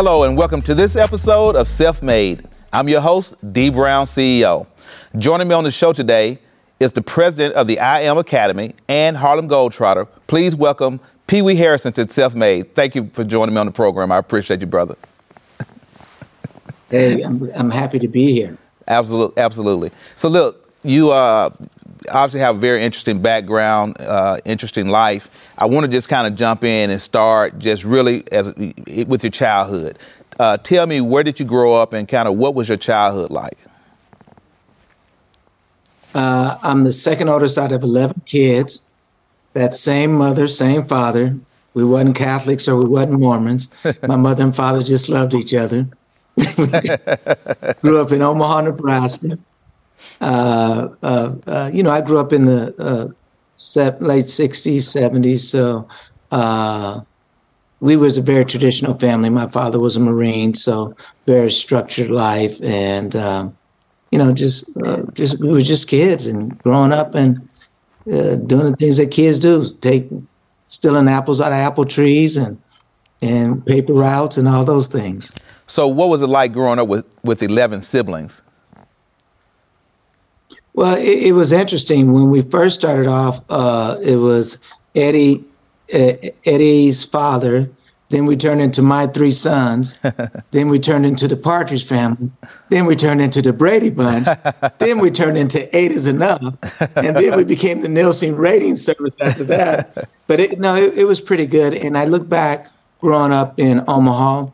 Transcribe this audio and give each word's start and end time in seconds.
Hello, 0.00 0.22
and 0.22 0.36
welcome 0.36 0.62
to 0.62 0.76
this 0.76 0.94
episode 0.94 1.56
of 1.56 1.66
Self 1.66 2.04
Made. 2.04 2.46
I'm 2.72 2.88
your 2.88 3.00
host, 3.00 3.34
Dee 3.52 3.68
Brown, 3.68 4.06
CEO. 4.06 4.68
Joining 5.16 5.48
me 5.48 5.56
on 5.56 5.64
the 5.64 5.72
show 5.72 5.92
today 5.92 6.38
is 6.78 6.92
the 6.92 7.02
president 7.02 7.56
of 7.56 7.66
the 7.66 7.80
I 7.80 8.02
Am 8.02 8.16
Academy 8.16 8.76
and 8.86 9.16
Harlem 9.16 9.48
Globetrotter. 9.48 10.06
Please 10.28 10.54
welcome 10.54 11.00
Pee 11.26 11.42
Wee 11.42 11.56
Harrison 11.56 11.92
to 11.94 12.08
Self 12.08 12.36
Made. 12.36 12.76
Thank 12.76 12.94
you 12.94 13.10
for 13.12 13.24
joining 13.24 13.56
me 13.56 13.60
on 13.60 13.66
the 13.66 13.72
program. 13.72 14.12
I 14.12 14.18
appreciate 14.18 14.60
you, 14.60 14.68
brother. 14.68 14.94
hey, 16.90 17.22
I'm, 17.22 17.42
I'm 17.56 17.70
happy 17.70 17.98
to 17.98 18.06
be 18.06 18.32
here. 18.32 18.56
Absolutely, 18.86 19.42
absolutely. 19.42 19.90
So, 20.14 20.28
look, 20.28 20.72
you 20.84 21.10
uh, 21.10 21.50
obviously 22.10 22.40
have 22.40 22.56
a 22.56 22.58
very 22.58 22.82
interesting 22.82 23.20
background, 23.20 24.00
uh, 24.00 24.38
interesting 24.44 24.88
life. 24.88 25.30
I 25.56 25.66
want 25.66 25.86
to 25.86 25.92
just 25.92 26.08
kind 26.08 26.26
of 26.26 26.34
jump 26.34 26.64
in 26.64 26.90
and 26.90 27.00
start 27.00 27.58
just 27.58 27.84
really 27.84 28.24
as 28.32 28.54
with 29.06 29.22
your 29.22 29.30
childhood. 29.30 29.98
Uh, 30.38 30.56
tell 30.56 30.86
me 30.86 31.00
where 31.00 31.22
did 31.22 31.40
you 31.40 31.46
grow 31.46 31.74
up 31.74 31.92
and 31.92 32.06
kind 32.08 32.28
of 32.28 32.36
what 32.36 32.54
was 32.54 32.68
your 32.68 32.76
childhood 32.76 33.30
like? 33.30 33.58
Uh, 36.14 36.58
I'm 36.62 36.84
the 36.84 36.92
second 36.92 37.28
oldest 37.28 37.58
out 37.58 37.72
of 37.72 37.82
11 37.82 38.22
kids. 38.26 38.82
That 39.52 39.74
same 39.74 40.14
mother, 40.14 40.46
same 40.48 40.86
father. 40.86 41.36
We 41.74 41.84
wasn't 41.84 42.16
Catholics 42.16 42.68
or 42.68 42.76
we 42.76 42.86
wasn't 42.86 43.20
Mormons. 43.20 43.68
My 44.02 44.16
mother 44.16 44.44
and 44.44 44.54
father 44.54 44.82
just 44.82 45.08
loved 45.08 45.34
each 45.34 45.54
other. 45.54 45.88
grew 47.82 48.00
up 48.00 48.12
in 48.12 48.22
Omaha, 48.22 48.62
Nebraska. 48.62 49.38
Uh, 50.20 50.88
uh, 51.02 51.34
uh, 51.46 51.70
you 51.72 51.82
know, 51.82 51.90
I 51.90 52.00
grew 52.00 52.20
up 52.20 52.32
in 52.32 52.44
the 52.44 52.74
uh, 52.78 53.08
late 54.04 54.24
60s, 54.24 54.76
70s. 54.76 55.40
So 55.40 55.88
uh, 56.32 57.00
we 57.80 57.96
was 57.96 58.18
a 58.18 58.22
very 58.22 58.44
traditional 58.44 58.94
family. 58.98 59.30
My 59.30 59.48
father 59.48 59.78
was 59.78 59.96
a 59.96 60.00
Marine, 60.00 60.54
so 60.54 60.96
very 61.26 61.50
structured 61.50 62.10
life. 62.10 62.62
And, 62.62 63.14
um, 63.14 63.56
you 64.10 64.18
know, 64.18 64.32
just, 64.32 64.68
uh, 64.84 65.02
just 65.12 65.38
we 65.40 65.50
were 65.50 65.60
just 65.60 65.88
kids 65.88 66.26
and 66.26 66.58
growing 66.62 66.92
up 66.92 67.14
and 67.14 67.36
doing 68.04 68.70
the 68.70 68.76
things 68.78 68.96
that 68.96 69.10
kids 69.10 69.38
do, 69.38 69.64
take 69.80 70.08
stealing 70.66 71.08
apples 71.08 71.40
out 71.40 71.52
of 71.52 71.58
apple 71.58 71.84
trees 71.84 72.36
and, 72.36 72.60
and 73.20 73.64
paper 73.66 73.92
routes 73.92 74.38
and 74.38 74.48
all 74.48 74.64
those 74.64 74.88
things. 74.88 75.30
So, 75.66 75.86
what 75.86 76.08
was 76.08 76.22
it 76.22 76.28
like 76.28 76.52
growing 76.52 76.78
up 76.78 76.88
with, 76.88 77.04
with 77.22 77.42
11 77.42 77.82
siblings? 77.82 78.42
Well, 80.78 80.96
it, 80.96 81.24
it 81.24 81.32
was 81.32 81.52
interesting 81.52 82.12
when 82.12 82.30
we 82.30 82.40
first 82.40 82.76
started 82.76 83.08
off. 83.08 83.42
Uh, 83.50 83.96
it 84.00 84.14
was 84.14 84.58
Eddie, 84.94 85.44
uh, 85.92 86.12
Eddie's 86.46 87.04
father. 87.04 87.68
Then 88.10 88.26
we 88.26 88.36
turned 88.36 88.60
into 88.60 88.80
my 88.80 89.08
three 89.08 89.32
sons. 89.32 89.98
then 90.52 90.68
we 90.68 90.78
turned 90.78 91.04
into 91.04 91.26
the 91.26 91.36
Partridge 91.36 91.84
family. 91.84 92.30
Then 92.68 92.86
we 92.86 92.94
turned 92.94 93.20
into 93.20 93.42
the 93.42 93.52
Brady 93.52 93.90
Bunch. 93.90 94.28
then 94.78 95.00
we 95.00 95.10
turned 95.10 95.36
into 95.36 95.58
Eight 95.76 95.90
is 95.90 96.06
Enough. 96.06 96.40
And 96.94 97.16
then 97.16 97.36
we 97.36 97.42
became 97.42 97.80
the 97.80 97.88
Nielsen 97.88 98.36
rating 98.36 98.76
service 98.76 99.10
after 99.20 99.42
that. 99.46 100.08
But 100.28 100.38
it, 100.38 100.60
no, 100.60 100.76
it, 100.76 100.96
it 100.96 101.04
was 101.06 101.20
pretty 101.20 101.48
good. 101.48 101.74
And 101.74 101.98
I 101.98 102.04
look 102.04 102.28
back 102.28 102.68
growing 103.00 103.32
up 103.32 103.58
in 103.58 103.82
Omaha. 103.88 104.46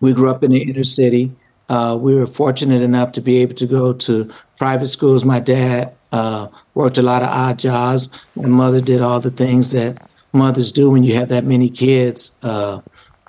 We 0.00 0.14
grew 0.14 0.30
up 0.30 0.42
in 0.42 0.52
the 0.52 0.62
inner 0.62 0.84
city. 0.84 1.32
Uh, 1.68 1.98
we 2.00 2.14
were 2.14 2.26
fortunate 2.26 2.82
enough 2.82 3.12
to 3.12 3.20
be 3.20 3.38
able 3.38 3.54
to 3.54 3.66
go 3.66 3.92
to 3.92 4.30
private 4.58 4.86
schools. 4.86 5.24
My 5.24 5.40
dad 5.40 5.94
uh, 6.12 6.48
worked 6.74 6.98
a 6.98 7.02
lot 7.02 7.22
of 7.22 7.28
odd 7.28 7.58
jobs. 7.58 8.08
My 8.36 8.48
mother 8.48 8.80
did 8.80 9.00
all 9.00 9.20
the 9.20 9.30
things 9.30 9.72
that 9.72 10.08
mothers 10.32 10.72
do 10.72 10.90
when 10.90 11.04
you 11.04 11.14
have 11.14 11.28
that 11.28 11.44
many 11.44 11.70
kids, 11.70 12.32
uh, 12.42 12.80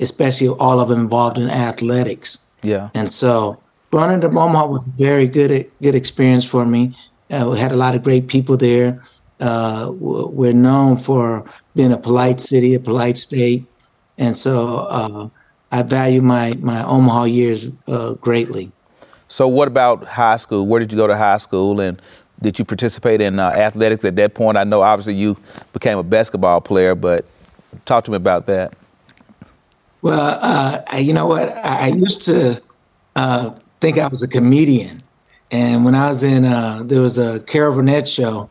especially 0.01 0.49
all 0.49 0.79
of 0.79 0.89
them 0.89 0.99
involved 0.99 1.37
in 1.37 1.49
athletics. 1.49 2.39
Yeah. 2.61 2.89
And 2.93 3.09
so 3.09 3.61
running 3.91 4.23
up 4.25 4.35
Omaha 4.35 4.67
was 4.67 4.85
a 4.85 4.89
very 4.89 5.27
good 5.27 5.71
good 5.81 5.95
experience 5.95 6.43
for 6.43 6.65
me. 6.65 6.95
Uh, 7.31 7.49
we 7.51 7.59
had 7.59 7.71
a 7.71 7.75
lot 7.75 7.95
of 7.95 8.03
great 8.03 8.27
people 8.27 8.57
there. 8.57 9.01
Uh, 9.39 9.91
we're 9.93 10.53
known 10.53 10.97
for 10.97 11.45
being 11.75 11.91
a 11.91 11.97
polite 11.97 12.39
city, 12.39 12.73
a 12.73 12.79
polite 12.79 13.17
state, 13.17 13.65
and 14.17 14.35
so 14.35 14.77
uh, 14.89 15.29
I 15.75 15.83
value 15.83 16.21
my 16.21 16.55
my 16.61 16.83
Omaha 16.85 17.25
years 17.25 17.69
uh, 17.87 18.13
greatly. 18.13 18.71
So, 19.27 19.45
what 19.45 19.67
about 19.67 20.05
high 20.05 20.37
school? 20.37 20.65
Where 20.65 20.79
did 20.79 20.89
you 20.89 20.97
go 20.97 21.05
to 21.05 21.17
high 21.17 21.37
school, 21.37 21.81
and 21.81 22.01
did 22.41 22.57
you 22.57 22.63
participate 22.63 23.19
in 23.19 23.39
uh, 23.39 23.49
athletics 23.49 24.05
at 24.05 24.15
that 24.15 24.35
point? 24.35 24.57
I 24.57 24.63
know 24.63 24.81
obviously 24.81 25.15
you 25.15 25.35
became 25.73 25.97
a 25.97 26.03
basketball 26.03 26.61
player, 26.61 26.95
but 26.95 27.25
talk 27.83 28.05
to 28.05 28.11
me 28.11 28.15
about 28.15 28.45
that. 28.45 28.73
Well, 30.01 30.39
uh, 30.41 30.97
you 30.97 31.13
know 31.13 31.27
what? 31.27 31.49
I 31.49 31.87
used 31.87 32.21
to 32.23 32.61
uh, 33.17 33.49
think 33.81 33.97
I 33.97 34.07
was 34.07 34.23
a 34.23 34.29
comedian, 34.29 35.01
and 35.51 35.83
when 35.83 35.93
I 35.93 36.07
was 36.07 36.23
in, 36.23 36.45
uh, 36.45 36.83
there 36.85 37.01
was 37.01 37.17
a 37.17 37.41
Carol 37.41 37.75
Burnett 37.75 38.07
show, 38.07 38.49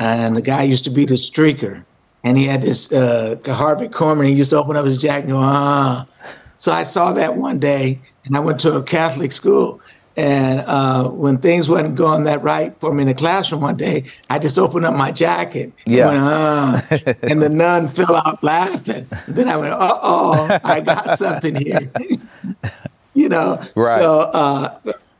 and 0.00 0.36
the 0.36 0.42
guy 0.42 0.64
used 0.64 0.82
to 0.84 0.90
be 0.90 1.04
the 1.04 1.14
streaker, 1.14 1.84
and 2.24 2.36
he 2.36 2.46
had 2.46 2.62
this 2.62 2.92
uh, 2.92 3.36
Harvey 3.46 3.86
Korman. 3.86 4.26
He 4.26 4.32
used 4.32 4.50
to 4.50 4.56
open 4.56 4.74
up 4.74 4.84
his 4.84 5.00
jacket 5.00 5.26
and 5.26 5.34
go, 5.34 5.38
ah. 5.38 6.08
So 6.56 6.72
I 6.72 6.82
saw 6.82 7.12
that 7.12 7.36
one 7.36 7.58
day, 7.58 8.00
and 8.24 8.36
I 8.36 8.40
went 8.40 8.60
to 8.60 8.74
a 8.74 8.82
Catholic 8.82 9.32
school. 9.32 9.80
And 10.16 10.60
uh, 10.60 11.08
when 11.08 11.38
things 11.38 11.68
wasn't 11.68 11.96
going 11.96 12.24
that 12.24 12.42
right 12.42 12.78
for 12.78 12.94
me 12.94 13.02
in 13.02 13.08
the 13.08 13.14
classroom 13.14 13.62
one 13.62 13.76
day, 13.76 14.04
I 14.30 14.38
just 14.38 14.58
opened 14.58 14.86
up 14.86 14.94
my 14.94 15.10
jacket. 15.10 15.72
Yeah. 15.86 16.06
Went, 16.06 16.20
uh, 16.20 17.14
and 17.24 17.42
the 17.42 17.48
nun 17.50 17.88
fell 17.88 18.14
out 18.14 18.42
laughing. 18.42 19.08
Then 19.26 19.48
I 19.48 19.56
went, 19.56 19.72
uh 19.72 19.98
oh, 20.02 20.58
I 20.62 20.80
got 20.80 21.08
something 21.18 21.56
here. 21.56 21.90
you 23.14 23.28
know? 23.28 23.60
Right. 23.74 24.00
So 24.00 24.20
uh, 24.20 24.78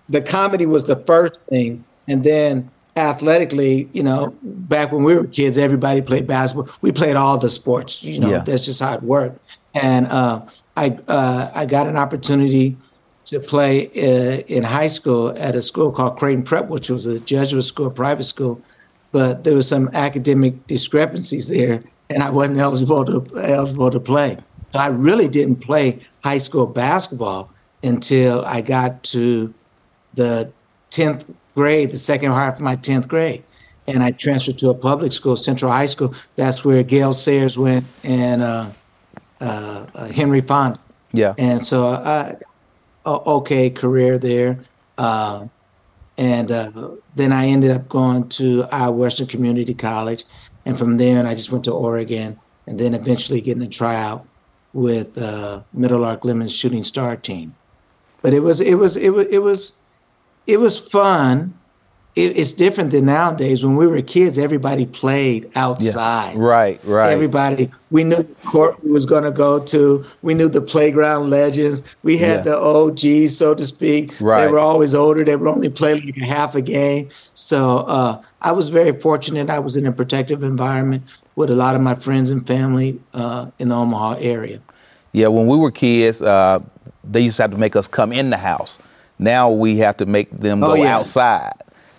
the 0.08 0.20
comedy 0.20 0.66
was 0.66 0.84
the 0.84 0.96
first 0.96 1.42
thing. 1.46 1.84
And 2.06 2.22
then 2.22 2.70
athletically, 2.96 3.88
you 3.92 4.02
know, 4.02 4.36
back 4.42 4.92
when 4.92 5.02
we 5.02 5.14
were 5.14 5.26
kids, 5.26 5.58
everybody 5.58 6.02
played 6.02 6.26
basketball. 6.26 6.72
We 6.82 6.92
played 6.92 7.16
all 7.16 7.38
the 7.38 7.50
sports. 7.50 8.04
You 8.04 8.20
know, 8.20 8.30
yeah. 8.30 8.38
that's 8.40 8.66
just 8.66 8.80
how 8.80 8.94
it 8.94 9.02
worked. 9.02 9.40
And 9.74 10.06
uh, 10.06 10.42
I 10.76 10.98
uh, 11.08 11.50
I 11.54 11.66
got 11.66 11.86
an 11.86 11.96
opportunity 11.96 12.76
to 13.26 13.40
play 13.40 13.86
uh, 13.88 14.42
in 14.46 14.64
high 14.64 14.88
school 14.88 15.30
at 15.38 15.54
a 15.54 15.62
school 15.62 15.90
called 15.92 16.16
Creighton 16.16 16.42
Prep, 16.42 16.68
which 16.68 16.90
was 16.90 17.06
a 17.06 17.20
Jesuit 17.20 17.64
school, 17.64 17.90
private 17.90 18.24
school, 18.24 18.60
but 19.12 19.44
there 19.44 19.54
was 19.54 19.68
some 19.68 19.88
academic 19.94 20.66
discrepancies 20.66 21.48
there, 21.48 21.80
and 22.10 22.22
I 22.22 22.30
wasn't 22.30 22.58
eligible 22.58 23.04
to 23.04 23.24
eligible 23.40 23.90
to 23.90 24.00
play. 24.00 24.36
So 24.66 24.78
I 24.78 24.88
really 24.88 25.28
didn't 25.28 25.56
play 25.56 26.00
high 26.22 26.38
school 26.38 26.66
basketball 26.66 27.50
until 27.82 28.44
I 28.44 28.60
got 28.60 29.02
to 29.04 29.54
the 30.14 30.52
tenth 30.90 31.34
grade, 31.54 31.90
the 31.90 31.96
second 31.96 32.32
half 32.32 32.56
of 32.56 32.62
my 32.62 32.74
tenth 32.76 33.08
grade, 33.08 33.44
and 33.86 34.02
I 34.02 34.10
transferred 34.10 34.58
to 34.58 34.70
a 34.70 34.74
public 34.74 35.12
school, 35.12 35.36
Central 35.36 35.70
High 35.70 35.86
School. 35.86 36.14
That's 36.36 36.64
where 36.64 36.82
Gale 36.82 37.12
Sayers 37.12 37.56
went, 37.56 37.86
and 38.02 38.42
uh, 38.42 38.70
uh, 39.44 39.86
uh, 39.94 40.08
Henry 40.08 40.40
Fonda. 40.40 40.78
Yeah. 41.12 41.34
And 41.38 41.60
so 41.60 41.86
I, 41.88 42.36
okay 43.04 43.70
career 43.70 44.18
there. 44.18 44.58
Uh, 44.96 45.46
and 46.16 46.50
uh, 46.50 46.70
then 47.14 47.32
I 47.32 47.46
ended 47.46 47.70
up 47.70 47.88
going 47.88 48.28
to 48.30 48.64
Iowa 48.72 48.96
Western 48.96 49.26
Community 49.26 49.74
College. 49.74 50.24
And 50.64 50.78
from 50.78 50.96
there, 50.96 51.18
and 51.18 51.28
I 51.28 51.34
just 51.34 51.52
went 51.52 51.64
to 51.64 51.72
Oregon 51.72 52.38
and 52.66 52.78
then 52.80 52.94
eventually 52.94 53.40
getting 53.40 53.62
a 53.62 53.68
tryout 53.68 54.26
with 54.72 55.18
uh, 55.18 55.62
Meadowlark 55.72 56.24
Lemon's 56.24 56.54
Shooting 56.54 56.82
Star 56.82 57.16
team. 57.16 57.54
But 58.22 58.32
it 58.32 58.40
was, 58.40 58.60
it 58.60 58.76
was, 58.76 58.96
it 58.96 59.10
was, 59.10 59.26
it 59.26 59.42
was, 59.42 59.72
it 60.46 60.58
was 60.58 60.78
fun 60.78 61.54
it, 62.16 62.36
it's 62.38 62.52
different 62.52 62.92
than 62.92 63.06
nowadays. 63.06 63.64
When 63.64 63.76
we 63.76 63.86
were 63.86 64.00
kids, 64.00 64.38
everybody 64.38 64.86
played 64.86 65.50
outside. 65.56 66.34
Yeah. 66.34 66.40
Right, 66.40 66.80
right. 66.84 67.10
Everybody, 67.10 67.70
we 67.90 68.04
knew 68.04 68.16
the 68.16 68.34
court 68.44 68.82
we 68.84 68.92
was 68.92 69.04
going 69.04 69.24
to 69.24 69.32
go 69.32 69.58
to. 69.64 70.04
We 70.22 70.34
knew 70.34 70.48
the 70.48 70.60
playground 70.60 71.30
legends. 71.30 71.82
We 72.04 72.18
had 72.18 72.46
yeah. 72.46 72.52
the 72.52 72.56
OGs, 72.56 73.36
so 73.36 73.54
to 73.54 73.66
speak. 73.66 74.14
Right. 74.20 74.44
They 74.44 74.50
were 74.50 74.60
always 74.60 74.94
older. 74.94 75.24
They 75.24 75.34
would 75.34 75.48
only 75.48 75.68
play 75.68 75.94
like 75.94 76.16
a 76.16 76.24
half 76.24 76.54
a 76.54 76.62
game. 76.62 77.08
So 77.34 77.78
uh, 77.78 78.22
I 78.40 78.52
was 78.52 78.68
very 78.68 78.92
fortunate. 78.92 79.50
I 79.50 79.58
was 79.58 79.76
in 79.76 79.84
a 79.84 79.92
protective 79.92 80.44
environment 80.44 81.02
with 81.34 81.50
a 81.50 81.56
lot 81.56 81.74
of 81.74 81.80
my 81.80 81.96
friends 81.96 82.30
and 82.30 82.46
family 82.46 83.00
uh, 83.12 83.50
in 83.58 83.70
the 83.70 83.74
Omaha 83.74 84.18
area. 84.20 84.60
Yeah, 85.10 85.28
when 85.28 85.48
we 85.48 85.56
were 85.56 85.72
kids, 85.72 86.22
uh, 86.22 86.60
they 87.02 87.22
used 87.22 87.36
to 87.36 87.42
have 87.42 87.50
to 87.50 87.58
make 87.58 87.74
us 87.74 87.88
come 87.88 88.12
in 88.12 88.30
the 88.30 88.36
house. 88.36 88.78
Now 89.18 89.50
we 89.50 89.78
have 89.78 89.96
to 89.96 90.06
make 90.06 90.30
them 90.30 90.62
oh, 90.62 90.68
go 90.68 90.74
yeah. 90.74 90.96
outside 90.96 91.52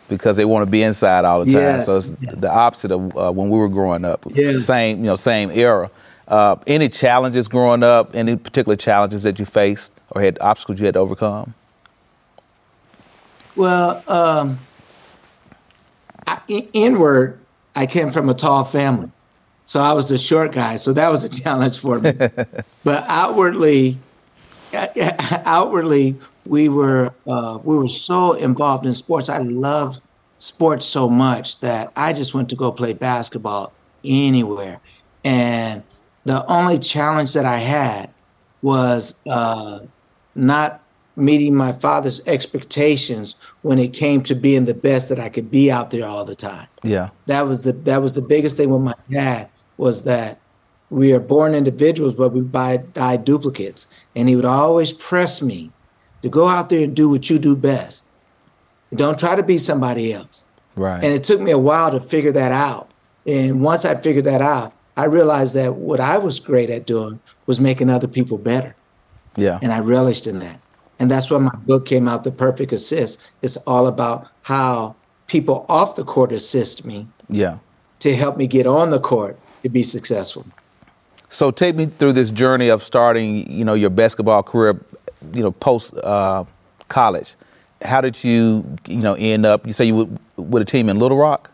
because 0.08 0.36
they 0.36 0.46
want 0.46 0.66
to 0.66 0.70
be 0.70 0.82
inside 0.82 1.26
all 1.26 1.44
the 1.44 1.52
time. 1.52 1.62
Yes. 1.62 1.86
So 1.88 1.98
it's 1.98 2.14
yes. 2.22 2.40
the 2.40 2.52
opposite 2.52 2.92
of 2.92 3.18
uh, 3.18 3.32
when 3.32 3.50
we 3.50 3.58
were 3.58 3.70
growing 3.70 4.06
up. 4.06 4.26
Yes. 4.34 4.66
Same, 4.66 5.00
you 5.00 5.06
know, 5.06 5.16
same 5.16 5.50
era. 5.52 5.90
Uh, 6.28 6.56
any 6.68 6.90
challenges 6.90 7.48
growing 7.48 7.84
up? 7.84 8.16
Any 8.16 8.36
particular 8.36 8.76
challenges 8.76 9.24
that 9.24 9.40
you 9.40 9.46
faced 9.46 9.92
or 10.12 10.22
had 10.22 10.38
obstacles 10.42 10.80
you 10.80 10.86
had 10.86 10.96
to 10.96 11.00
overcome? 11.00 11.54
Well, 13.56 14.04
um, 14.08 14.60
I, 16.28 16.40
inward, 16.74 17.40
I 17.76 17.86
came 17.86 18.12
from 18.12 18.30
a 18.30 18.34
tall 18.34 18.64
family, 18.64 19.12
so 19.64 19.80
I 19.80 19.94
was 19.94 20.10
the 20.10 20.18
short 20.18 20.52
guy. 20.52 20.76
So 20.78 20.94
that 20.94 21.10
was 21.10 21.24
a 21.24 21.30
challenge 21.42 21.80
for 21.80 22.00
me. 22.00 22.12
but 22.84 23.04
outwardly, 23.08 23.98
outwardly 25.46 26.16
we 26.46 26.70
were 26.70 27.12
uh, 27.28 27.60
we 27.64 27.76
were 27.76 27.88
so 27.88 28.34
involved 28.34 28.86
in 28.86 28.94
sports. 28.94 29.30
I 29.30 29.40
loved 29.40 30.02
sports 30.38 30.86
so 30.86 31.10
much 31.10 31.60
that 31.60 31.92
I 31.96 32.14
just 32.14 32.34
went 32.34 32.50
to 32.50 32.56
go 32.56 32.72
play 32.72 32.94
basketball 32.94 33.74
anywhere. 34.04 34.80
And 35.24 35.84
the 36.26 36.46
only 36.48 36.80
challenge 36.80 37.34
that 37.34 37.46
I 37.46 37.58
had 37.58 38.10
was 38.62 39.16
uh, 39.28 39.80
not 40.36 40.82
meeting 41.16 41.56
my 41.56 41.72
father's 41.72 42.26
expectations 42.28 43.36
when 43.62 43.80
it 43.80 43.94
came 43.94 44.22
to 44.24 44.36
being 44.36 44.66
the 44.66 44.74
best 44.74 45.08
that 45.10 45.20
I 45.20 45.30
could 45.30 45.50
be 45.50 45.72
out 45.72 45.92
there 45.92 46.06
all 46.06 46.26
the 46.26 46.36
time. 46.36 46.68
Yeah. 46.84 47.10
That 47.28 47.44
was 47.48 47.64
the 47.64 47.72
that 47.72 48.02
was 48.02 48.16
the 48.16 48.22
biggest 48.22 48.58
thing 48.58 48.70
with 48.70 48.82
my 48.82 48.94
dad 49.10 49.50
was 49.78 50.04
that 50.04 50.40
we 50.90 51.14
are 51.14 51.20
born 51.20 51.56
individuals, 51.56 52.16
but 52.16 52.32
we 52.32 52.42
buy, 52.42 52.78
die 52.78 53.18
duplicates. 53.18 53.88
And 54.16 54.30
he 54.30 54.36
would 54.36 54.46
always 54.46 54.94
press 54.94 55.42
me 55.42 55.72
to 56.26 56.30
go 56.32 56.48
out 56.48 56.70
there 56.70 56.84
and 56.84 56.96
do 56.96 57.08
what 57.08 57.30
you 57.30 57.38
do 57.38 57.56
best. 57.56 58.04
Don't 58.96 59.20
try 59.20 59.36
to 59.36 59.44
be 59.44 59.60
somebody 59.60 60.12
else. 60.12 60.44
Right. 60.76 61.04
And 61.04 61.14
it 61.14 61.24
took 61.24 61.40
me 61.40 61.52
a 61.52 61.60
while 61.60 61.92
to 61.92 62.00
figure 62.00 62.32
that 62.32 62.52
out. 62.52 62.90
And 63.28 63.62
once 63.62 63.86
I 63.86 63.94
figured 63.94 64.26
that 64.26 64.42
out, 64.42 64.74
I 64.98 65.06
realized 65.06 65.54
that 65.54 65.76
what 65.76 66.00
I 66.00 66.18
was 66.18 66.40
great 66.40 66.72
at 66.72 66.88
doing 66.88 67.20
was 67.46 67.60
making 67.60 67.92
other 67.92 68.08
people 68.08 68.40
better. 68.40 68.76
Yeah. 69.36 69.60
And 69.62 69.72
I 69.72 69.82
relished 69.82 70.26
in 70.26 70.40
that. 70.40 70.60
And 70.98 71.12
that's 71.12 71.30
why 71.30 71.38
my 71.38 71.56
book 71.68 71.86
came 71.86 72.08
out, 72.08 72.24
The 72.24 72.32
Perfect 72.32 72.72
Assist. 72.72 73.22
It's 73.44 73.58
all 73.68 73.86
about 73.86 74.28
how 74.42 74.96
people 75.28 75.68
off 75.70 75.94
the 75.94 76.04
court 76.04 76.32
assist 76.32 76.86
me. 76.86 77.06
Yeah. 77.30 77.60
To 78.00 78.16
help 78.16 78.36
me 78.36 78.48
get 78.48 78.66
on 78.66 78.90
the 78.90 79.00
court 79.00 79.38
to 79.62 79.70
be 79.70 79.84
successful. 79.84 80.44
So 81.30 81.52
take 81.52 81.76
me 81.76 81.86
through 81.86 82.14
this 82.14 82.32
journey 82.32 82.70
of 82.70 82.84
starting, 82.84 83.52
you 83.52 83.64
know, 83.64 83.76
your 83.76 83.92
basketball 83.92 84.42
career, 84.42 84.80
you 85.34 85.44
know, 85.44 85.52
post 85.52 85.94
uh, 85.98 86.44
college. 86.88 87.36
How 87.84 88.02
did 88.02 88.24
you, 88.24 88.78
you 88.88 88.98
know, 88.98 89.14
end 89.16 89.46
up? 89.46 89.66
You 89.66 89.74
say 89.74 89.86
you 89.86 89.96
were 89.96 90.08
with 90.44 90.62
a 90.62 90.66
team 90.66 90.90
in 90.90 91.00
Little 91.00 91.18
Rock. 91.18 91.52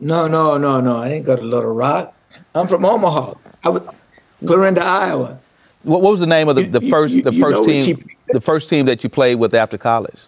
No, 0.00 0.28
no, 0.28 0.58
no, 0.58 0.80
no. 0.80 0.96
I 0.96 1.08
didn't 1.08 1.26
go 1.26 1.36
to 1.36 1.42
Little 1.42 1.74
Rock. 1.74 2.14
I'm 2.54 2.66
from 2.66 2.84
Omaha. 2.84 3.34
I 3.62 3.68
was 3.68 3.82
Clarinda, 4.46 4.84
Iowa. 4.84 5.38
What, 5.82 6.02
what 6.02 6.10
was 6.10 6.20
the 6.20 6.26
name 6.26 6.48
of 6.48 6.56
the, 6.56 6.64
the 6.64 6.80
you, 6.80 6.90
first 6.90 7.14
you, 7.14 7.22
the 7.22 7.32
first 7.32 7.64
team 7.64 7.84
keep, 7.84 8.18
the 8.28 8.40
first 8.40 8.68
team 8.68 8.86
that 8.86 9.02
you 9.02 9.10
played 9.10 9.36
with 9.36 9.54
after 9.54 9.78
college? 9.78 10.18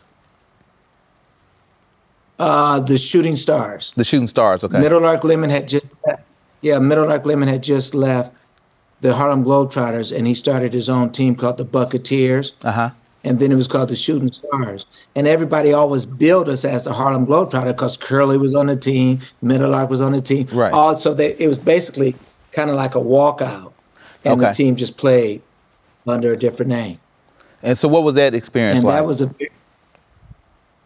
Uh, 2.38 2.80
the 2.80 2.98
Shooting 2.98 3.36
Stars. 3.36 3.92
The 3.96 4.04
Shooting 4.04 4.26
Stars. 4.26 4.62
Okay. 4.62 4.78
Middle 4.78 5.00
Lark 5.00 5.24
Lemon 5.24 5.48
had 5.48 5.66
just 5.66 5.88
yeah, 6.66 6.78
Meadowlark 6.78 7.24
Lemon 7.24 7.48
had 7.48 7.62
just 7.62 7.94
left 7.94 8.34
the 9.00 9.14
Harlem 9.14 9.44
Globetrotters, 9.44 10.16
and 10.16 10.26
he 10.26 10.34
started 10.34 10.72
his 10.72 10.88
own 10.88 11.10
team 11.10 11.36
called 11.36 11.58
the 11.58 11.64
Bucketeers. 11.64 12.54
Uh-huh. 12.62 12.90
And 13.24 13.40
then 13.40 13.50
it 13.50 13.56
was 13.56 13.66
called 13.66 13.88
the 13.88 13.96
Shooting 13.96 14.30
Stars. 14.30 14.86
And 15.16 15.26
everybody 15.26 15.72
always 15.72 16.06
billed 16.06 16.48
us 16.48 16.64
as 16.64 16.84
the 16.84 16.92
Harlem 16.92 17.26
Globetrotter 17.26 17.72
because 17.72 17.96
Curly 17.96 18.38
was 18.38 18.54
on 18.54 18.68
the 18.68 18.76
team, 18.76 19.18
Meadowlark 19.42 19.90
was 19.90 20.00
on 20.00 20.12
the 20.12 20.20
team. 20.20 20.46
Right. 20.52 20.72
Also, 20.72 21.12
they, 21.12 21.34
it 21.34 21.48
was 21.48 21.58
basically 21.58 22.14
kind 22.52 22.70
of 22.70 22.76
like 22.76 22.94
a 22.94 23.00
walkout, 23.00 23.72
and 24.24 24.40
okay. 24.40 24.50
the 24.50 24.54
team 24.54 24.76
just 24.76 24.96
played 24.96 25.42
under 26.06 26.32
a 26.32 26.38
different 26.38 26.70
name. 26.70 27.00
And 27.62 27.76
so, 27.76 27.88
what 27.88 28.04
was 28.04 28.14
that 28.14 28.34
experience 28.34 28.76
and 28.76 28.84
like? 28.84 28.96
that 28.96 29.06
was 29.06 29.22
a. 29.22 29.34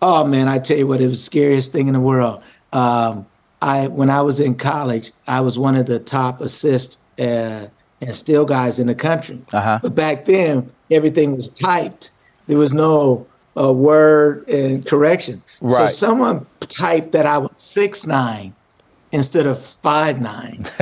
Oh 0.02 0.24
man, 0.24 0.48
I 0.48 0.58
tell 0.58 0.78
you 0.78 0.86
what, 0.86 1.02
it 1.02 1.06
was 1.06 1.18
the 1.18 1.24
scariest 1.24 1.72
thing 1.72 1.88
in 1.88 1.92
the 1.92 2.00
world. 2.00 2.42
Um, 2.72 3.26
I 3.60 3.88
when 3.88 4.08
I 4.08 4.22
was 4.22 4.40
in 4.40 4.54
college, 4.54 5.12
I 5.26 5.40
was 5.40 5.58
one 5.58 5.76
of 5.76 5.86
the 5.86 5.98
top 5.98 6.40
assist 6.40 6.98
uh, 7.18 7.66
and 8.00 8.14
still 8.14 8.44
guys 8.44 8.78
in 8.78 8.86
the 8.86 8.94
country. 8.94 9.40
Uh-huh. 9.52 9.78
But 9.82 9.94
back 9.94 10.24
then, 10.24 10.70
everything 10.90 11.36
was 11.36 11.48
typed. 11.48 12.10
There 12.46 12.58
was 12.58 12.72
no 12.72 13.26
uh, 13.60 13.72
word 13.72 14.48
and 14.48 14.84
correction. 14.84 15.42
Right. 15.60 15.72
So 15.72 15.86
someone 15.86 16.46
typed 16.60 17.12
that 17.12 17.26
I 17.26 17.38
was 17.38 17.50
six 17.56 18.06
nine 18.06 18.54
instead 19.12 19.46
of 19.46 19.60
five 19.60 20.20
nine, 20.20 20.64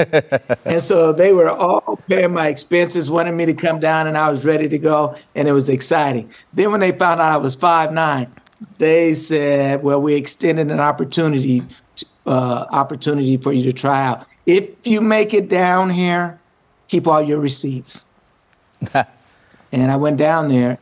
and 0.65 0.82
so 0.82 1.12
they 1.12 1.32
were 1.32 1.49
all 1.49 1.99
paying 2.09 2.32
my 2.32 2.49
expenses, 2.49 3.11
wanted 3.11 3.32
me 3.32 3.47
to 3.47 3.55
come 3.55 3.81
down, 3.81 4.06
and 4.06 4.17
I 4.17 4.31
was 4.31 4.44
ready 4.44 4.69
to 4.69 4.79
go, 4.79 5.17
and 5.35 5.49
it 5.49 5.53
was 5.53 5.69
exciting. 5.69 6.31
Then 6.53 6.71
when 6.71 6.81
they 6.81 6.93
found 6.93 7.21
out 7.21 7.32
I 7.32 7.38
was 7.38 7.55
five 7.55 7.93
nine, 7.93 8.32
they 8.79 9.14
said, 9.14 9.82
"Well, 9.82 10.00
we 10.00 10.14
extended 10.14 10.71
an 10.71 10.79
opportunity 10.79 11.62
uh, 12.29 12.67
opportunity 12.71 13.38
for 13.38 13.53
you 13.53 13.64
to 13.64 13.73
try 13.73 14.05
out. 14.05 14.26
If 14.47 14.71
you 14.85 15.00
make 15.00 15.35
it 15.35 15.49
down 15.49 15.91
here, 15.91 16.38
keep 16.88 17.06
all 17.06 17.23
your 17.23 17.40
receipts. 17.40 18.06
and 18.94 19.90
I 19.90 19.96
went 19.96 20.19
down 20.19 20.49
there, 20.49 20.79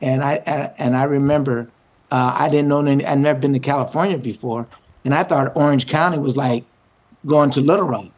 and 0.00 0.22
I 0.22 0.72
and 0.78 0.96
I 0.96 1.04
remember 1.04 1.70
uh, 2.10 2.36
I 2.38 2.48
didn't 2.48 2.68
know 2.68 2.84
any, 2.84 3.04
I'd 3.04 3.18
never 3.18 3.40
been 3.40 3.52
to 3.54 3.58
California 3.58 4.18
before, 4.18 4.68
and 5.04 5.14
I 5.14 5.24
thought 5.24 5.52
Orange 5.56 5.86
County 5.86 6.18
was 6.18 6.36
like 6.36 6.64
going 7.26 7.50
to 7.50 7.60
Little 7.60 7.86
Rock. 7.86 8.08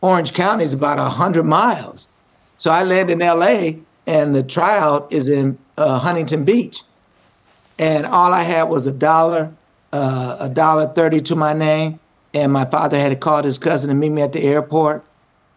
Orange 0.00 0.34
County 0.34 0.64
is 0.64 0.72
about 0.72 0.98
hundred 1.12 1.44
miles, 1.44 2.08
so 2.56 2.70
I 2.70 2.82
landed 2.82 3.14
in 3.14 3.22
L.A. 3.22 3.80
and 4.06 4.34
the 4.34 4.42
tryout 4.42 5.12
is 5.12 5.28
in 5.28 5.58
uh, 5.76 5.98
Huntington 5.98 6.44
Beach, 6.44 6.82
and 7.78 8.06
all 8.06 8.32
I 8.32 8.42
had 8.42 8.64
was 8.64 8.86
a 8.86 8.92
dollar 8.92 9.52
uh, 9.92 10.36
a 10.40 10.48
dollar 10.48 10.86
thirty 10.88 11.20
to 11.20 11.36
my 11.36 11.52
name, 11.52 12.00
and 12.34 12.52
my 12.52 12.64
father 12.64 12.98
had 12.98 13.18
called 13.20 13.44
his 13.44 13.58
cousin 13.58 13.88
to 13.88 13.94
meet 13.94 14.10
me 14.10 14.22
at 14.22 14.32
the 14.32 14.42
airport, 14.42 15.04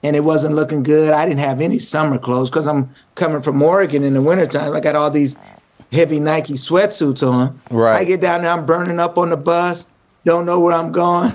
and 0.03 0.15
it 0.15 0.23
wasn't 0.23 0.55
looking 0.55 0.83
good. 0.83 1.13
I 1.13 1.25
didn't 1.25 1.39
have 1.39 1.61
any 1.61 1.79
summer 1.79 2.17
clothes 2.17 2.49
because 2.49 2.67
I'm 2.67 2.89
coming 3.15 3.41
from 3.41 3.61
Oregon 3.61 4.03
in 4.03 4.13
the 4.13 4.21
wintertime. 4.21 4.73
I 4.73 4.79
got 4.79 4.95
all 4.95 5.09
these 5.09 5.37
heavy 5.91 6.19
Nike 6.19 6.53
sweatsuits 6.53 7.27
on. 7.27 7.59
Right. 7.71 8.01
I 8.01 8.03
get 8.03 8.21
down 8.21 8.41
there, 8.41 8.51
I'm 8.51 8.65
burning 8.65 8.99
up 8.99 9.17
on 9.17 9.29
the 9.29 9.37
bus, 9.37 9.87
don't 10.25 10.45
know 10.45 10.59
where 10.59 10.73
I'm 10.73 10.91
going, 10.91 11.31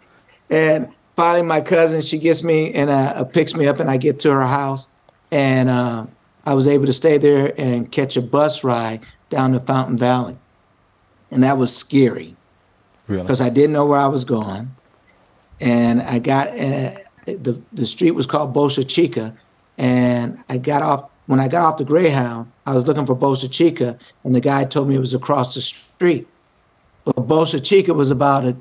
and 0.50 0.88
finally 1.16 1.42
my 1.44 1.60
cousin 1.60 2.00
she 2.00 2.18
gets 2.18 2.42
me 2.42 2.72
and 2.72 2.90
uh, 2.90 3.24
picks 3.24 3.54
me 3.54 3.66
up, 3.66 3.80
and 3.80 3.90
I 3.90 3.96
get 3.96 4.20
to 4.20 4.30
her 4.30 4.46
house, 4.46 4.86
and 5.30 5.68
uh, 5.68 6.06
I 6.44 6.54
was 6.54 6.66
able 6.66 6.86
to 6.86 6.92
stay 6.92 7.18
there 7.18 7.54
and 7.56 7.90
catch 7.90 8.16
a 8.16 8.22
bus 8.22 8.64
ride 8.64 9.00
down 9.30 9.52
to 9.52 9.60
Fountain 9.60 9.96
Valley, 9.96 10.36
and 11.30 11.42
that 11.44 11.56
was 11.56 11.74
scary 11.74 12.36
because 13.06 13.40
really? 13.40 13.50
I 13.50 13.54
didn't 13.54 13.72
know 13.72 13.86
where 13.86 13.98
I 13.98 14.08
was 14.08 14.24
going, 14.24 14.74
and 15.60 16.02
I 16.02 16.18
got 16.18 16.48
uh, 16.48 16.90
the 17.24 17.60
the 17.72 17.86
street 17.86 18.12
was 18.12 18.26
called 18.26 18.54
Bolsa 18.54 18.88
Chica, 18.88 19.34
and 19.78 20.38
I 20.48 20.58
got 20.58 20.82
off 20.82 21.10
when 21.26 21.40
I 21.40 21.48
got 21.48 21.62
off 21.62 21.78
the 21.78 21.84
Greyhound. 21.84 22.50
I 22.66 22.74
was 22.74 22.86
looking 22.86 23.06
for 23.06 23.16
Bolsa 23.16 23.50
Chica, 23.50 23.98
and 24.24 24.34
the 24.34 24.40
guy 24.40 24.64
told 24.64 24.88
me 24.88 24.96
it 24.96 25.00
was 25.00 25.14
across 25.14 25.54
the 25.54 25.60
street, 25.60 26.26
but 27.04 27.16
Bolsa 27.16 27.62
Chica 27.62 27.94
was 27.94 28.10
about 28.10 28.44
a 28.44 28.56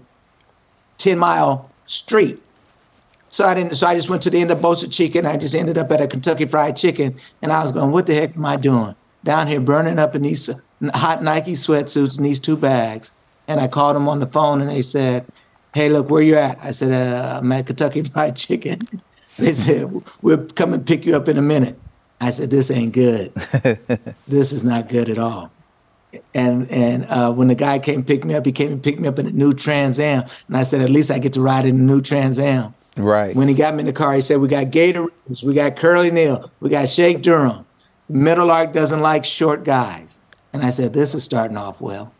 ten 0.98 1.18
mile 1.20 1.70
street. 1.86 2.40
So 3.30 3.46
I 3.46 3.54
didn't. 3.54 3.76
So 3.76 3.88
I 3.88 3.96
just 3.96 4.10
went 4.10 4.22
to 4.24 4.30
the 4.30 4.40
end 4.40 4.52
of 4.52 4.60
Bolsa 4.60 4.92
Chica, 4.92 5.20
and 5.20 5.28
I 5.28 5.38
just 5.38 5.56
ended 5.56 5.78
up 5.78 5.92
at 5.92 6.02
a 6.02 6.08
Kentucky 6.08 6.46
Fried 6.46 6.78
Chicken, 6.78 7.16
and 7.42 7.52
I 7.52 7.64
was 7.64 7.72
going, 7.72 7.92
"What 7.92 8.06
the 8.06 8.14
heck 8.14 8.36
am 8.36 8.46
I 8.46 8.58
doing 8.58 8.96
down 9.24 9.48
here, 9.48 9.60
burning 9.60 10.00
up 10.00 10.16
in 10.16 10.24
these 10.24 10.50
hot 10.94 11.24
Nike 11.24 11.54
sweatsuits 11.54 12.18
and 12.18 12.26
these 12.26 12.40
two 12.40 12.58
bags?" 12.58 13.12
and 13.52 13.60
I 13.60 13.68
called 13.68 13.96
them 13.96 14.08
on 14.08 14.20
the 14.20 14.28
phone 14.28 14.62
and 14.62 14.70
they 14.70 14.82
said, 14.82 15.26
"Hey, 15.74 15.90
look, 15.90 16.10
where 16.10 16.22
you 16.22 16.36
at?" 16.36 16.60
I 16.64 16.72
said, 16.72 16.92
uh, 16.92 17.40
"I'm 17.40 17.52
at 17.52 17.66
Kentucky 17.66 18.04
Fried 18.14 18.36
Chicken." 18.36 18.82
they 19.38 19.54
said, 19.54 19.92
"We'll 20.22 20.46
come 20.56 20.74
and 20.74 20.86
pick 20.86 21.06
you 21.06 21.16
up 21.16 21.28
in 21.28 21.38
a 21.38 21.42
minute." 21.42 21.78
I 22.20 22.30
said, 22.30 22.50
"This 22.50 22.70
ain't 22.70 22.94
good. 22.94 23.34
this 24.28 24.52
is 24.52 24.64
not 24.64 24.90
good 24.90 25.10
at 25.10 25.18
all." 25.18 25.52
And 26.34 26.70
and 26.70 27.06
uh, 27.06 27.32
when 27.34 27.48
the 27.48 27.56
guy 27.56 27.80
came 27.80 28.04
pick 28.04 28.26
me 28.26 28.36
up, 28.36 28.46
he 28.46 28.52
came 28.52 28.72
and 28.74 28.84
picked 28.84 29.00
me 29.00 29.08
up 29.08 29.18
in 29.18 29.28
a 29.28 29.32
new 29.32 29.54
Trans 29.54 30.00
Am, 30.00 30.24
and 30.48 30.58
I 30.58 30.64
said, 30.64 30.82
"At 30.82 30.90
least 30.90 31.12
I 31.12 31.20
get 31.20 31.34
to 31.34 31.42
ride 31.42 31.66
in 31.66 31.76
a 31.76 31.82
new 31.82 32.02
Trans 32.02 32.38
Am." 32.40 32.74
Right. 32.98 33.36
When 33.36 33.48
he 33.48 33.54
got 33.54 33.74
me 33.74 33.82
in 33.82 33.86
the 33.86 33.94
car, 33.94 34.14
he 34.14 34.22
said, 34.22 34.40
"We 34.40 34.48
got 34.48 34.72
Gator, 34.72 35.08
we 35.44 35.54
got 35.54 35.78
Curly 35.78 36.12
Neal, 36.12 36.52
we 36.60 36.70
got 36.70 36.90
Shake 36.90 37.22
Durham. 37.22 37.66
Meadowlark 38.10 38.74
doesn't 38.74 39.00
like 39.00 39.26
short 39.26 39.64
guys." 39.64 40.20
And 40.54 40.64
I 40.64 40.70
said, 40.70 40.94
"This 40.94 41.16
is 41.16 41.24
starting 41.24 41.58
off 41.58 41.82
well." 41.82 42.12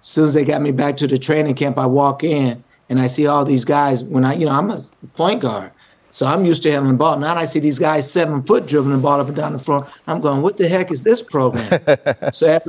As 0.00 0.06
soon 0.06 0.28
as 0.28 0.34
they 0.34 0.44
got 0.44 0.62
me 0.62 0.72
back 0.72 0.96
to 0.98 1.06
the 1.06 1.18
training 1.18 1.54
camp, 1.54 1.78
I 1.78 1.86
walk 1.86 2.24
in 2.24 2.64
and 2.88 2.98
I 2.98 3.06
see 3.06 3.26
all 3.26 3.44
these 3.44 3.64
guys. 3.64 4.02
When 4.02 4.24
I, 4.24 4.34
you 4.34 4.46
know, 4.46 4.52
I'm 4.52 4.70
a 4.70 4.80
point 5.14 5.42
guard, 5.42 5.72
so 6.10 6.26
I'm 6.26 6.44
used 6.44 6.62
to 6.64 6.72
handling 6.72 6.94
the 6.94 6.98
ball. 6.98 7.18
Now 7.18 7.34
I 7.34 7.44
see 7.44 7.60
these 7.60 7.78
guys 7.78 8.10
seven 8.10 8.42
foot 8.42 8.66
dribbling 8.66 8.96
the 8.96 9.02
ball 9.02 9.20
up 9.20 9.28
and 9.28 9.36
down 9.36 9.52
the 9.52 9.58
floor. 9.58 9.86
I'm 10.06 10.20
going, 10.20 10.42
what 10.42 10.56
the 10.56 10.68
heck 10.68 10.90
is 10.90 11.04
this 11.04 11.22
program? 11.22 11.80
so 12.32 12.48
as, 12.48 12.68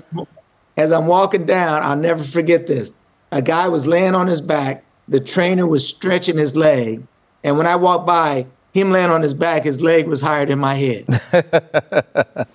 as 0.78 0.92
I'm 0.92 1.08
walking 1.08 1.46
down, 1.46 1.82
I'll 1.84 1.98
never 1.98 2.24
forget 2.24 2.68
this. 2.68 2.94
A 3.32 3.42
guy 3.42 3.70
was 3.70 3.88
laying 3.88 4.14
on 4.14 4.28
his 4.28 4.42
back. 4.42 4.84
The 5.08 5.20
trainer 5.20 5.66
was 5.66 5.88
stretching 5.88 6.38
his 6.38 6.56
leg, 6.56 7.02
and 7.44 7.58
when 7.58 7.66
I 7.66 7.76
walked 7.76 8.06
by, 8.06 8.46
him 8.74 8.92
laying 8.92 9.10
on 9.10 9.22
his 9.22 9.34
back, 9.34 9.64
his 9.64 9.82
leg 9.82 10.08
was 10.08 10.22
higher 10.22 10.46
than 10.46 10.60
my 10.60 10.76
head. 10.76 11.06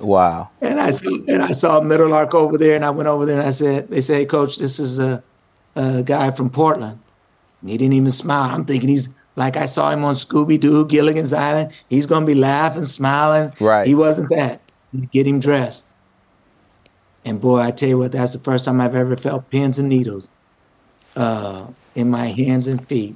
Wow. 0.00 0.50
And 0.60 0.80
I 0.80 0.90
saw, 0.90 1.10
and 1.28 1.42
I 1.42 1.52
saw 1.52 1.80
Meadowlark 1.80 2.34
over 2.34 2.58
there, 2.58 2.76
and 2.76 2.84
I 2.84 2.90
went 2.90 3.08
over 3.08 3.26
there 3.26 3.38
and 3.38 3.46
I 3.46 3.52
said, 3.52 3.88
they 3.88 4.00
say, 4.00 4.20
hey, 4.20 4.24
Coach, 4.26 4.58
this 4.58 4.78
is 4.78 4.98
a, 4.98 5.22
a 5.76 6.02
guy 6.02 6.30
from 6.30 6.50
Portland. 6.50 6.98
And 7.60 7.70
he 7.70 7.76
didn't 7.76 7.94
even 7.94 8.10
smile. 8.10 8.54
I'm 8.54 8.64
thinking 8.64 8.88
he's 8.88 9.08
like 9.36 9.56
I 9.56 9.66
saw 9.66 9.90
him 9.90 10.04
on 10.04 10.14
Scooby 10.14 10.58
Doo, 10.58 10.86
Gilligan's 10.86 11.32
Island. 11.32 11.72
He's 11.88 12.06
gonna 12.06 12.26
be 12.26 12.34
laughing, 12.34 12.84
smiling. 12.84 13.52
Right. 13.60 13.86
He 13.86 13.94
wasn't 13.94 14.30
that. 14.30 14.60
Get 15.12 15.26
him 15.26 15.40
dressed. 15.40 15.86
And 17.24 17.40
boy, 17.40 17.60
I 17.60 17.70
tell 17.70 17.88
you 17.88 17.98
what, 17.98 18.12
that's 18.12 18.32
the 18.32 18.38
first 18.38 18.64
time 18.64 18.80
I've 18.80 18.94
ever 18.94 19.16
felt 19.16 19.48
pins 19.50 19.78
and 19.78 19.88
needles 19.88 20.30
uh, 21.16 21.66
in 21.94 22.10
my 22.10 22.26
hands 22.26 22.66
and 22.66 22.84
feet. 22.84 23.14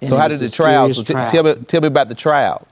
And 0.00 0.10
so 0.10 0.16
how 0.16 0.28
did 0.28 0.38
the 0.38 0.48
trial? 0.48 0.92
So 0.94 1.02
t- 1.02 1.12
tell 1.12 1.42
me, 1.42 1.54
tell 1.66 1.80
me 1.80 1.88
about 1.88 2.08
the 2.08 2.14
trial. 2.14 2.66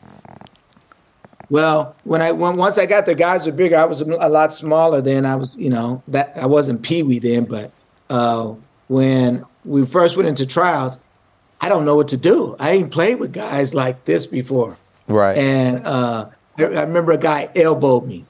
Well, 1.49 1.95
when 2.05 2.23
I 2.23 2.33
when, 2.33 2.57
once 2.57 2.79
I 2.79 2.87
got 2.87 3.07
there, 3.07 3.15
guys 3.15 3.47
were 3.47 3.53
bigger. 3.53 3.76
I 3.76 3.85
was 3.85 4.00
a 4.00 4.29
lot 4.29 4.53
smaller 4.53 5.00
then. 5.00 5.25
I 5.25 5.37
was, 5.37 5.57
you 5.57 5.71
know, 5.71 6.03
that 6.09 6.37
I 6.37 6.47
wasn't 6.47 6.83
Pee 6.83 7.03
Wee 7.03 7.19
then. 7.19 7.45
But 7.45 7.71
uh, 8.11 8.55
when 8.88 9.45
we 9.65 9.87
first 9.87 10.17
went 10.17 10.29
into 10.29 10.47
trials, 10.47 10.99
I 11.61 11.69
don't 11.69 11.85
know 11.85 11.97
what 11.97 12.09
to 12.09 12.17
do. 12.17 12.57
I 12.59 12.73
ain't 12.73 12.91
played 12.91 13.21
with 13.21 13.33
guys 13.33 13.75
like 13.75 14.05
this 14.05 14.26
before. 14.26 14.76
Right. 15.07 15.38
And 15.38 15.87
uh, 15.87 16.31
I, 16.59 16.62
I 16.62 16.83
remember 16.83 17.12
a 17.12 17.19
guy 17.19 17.49
elbowed 17.55 18.07
me, 18.07 18.25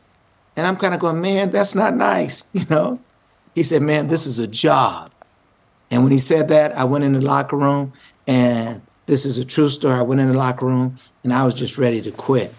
and 0.57 0.67
I'm 0.67 0.77
kind 0.77 0.95
of 0.95 1.01
going, 1.01 1.21
man, 1.21 1.51
that's 1.51 1.75
not 1.75 1.95
nice, 1.95 2.49
you 2.53 2.65
know. 2.69 3.01
He 3.55 3.63
said, 3.63 3.81
man, 3.81 4.09
this 4.09 4.27
is 4.27 4.39
a 4.39 4.47
job. 4.47 5.11
And 5.91 6.03
when 6.03 6.13
he 6.13 6.19
said 6.19 6.49
that, 6.49 6.77
I 6.77 6.85
went 6.85 7.05
in 7.05 7.15
the 7.15 7.23
locker 7.23 7.57
room, 7.57 7.95
and 8.27 8.83
this 9.07 9.25
is 9.25 9.39
a 9.39 9.45
true 9.47 9.71
story. 9.71 9.95
I 9.95 10.03
went 10.03 10.21
in 10.21 10.29
the 10.29 10.37
locker 10.37 10.67
room, 10.67 10.99
and 11.25 11.33
I 11.33 11.45
was 11.45 11.55
just 11.55 11.79
ready 11.79 12.03
to 12.03 12.11
quit. 12.11 12.53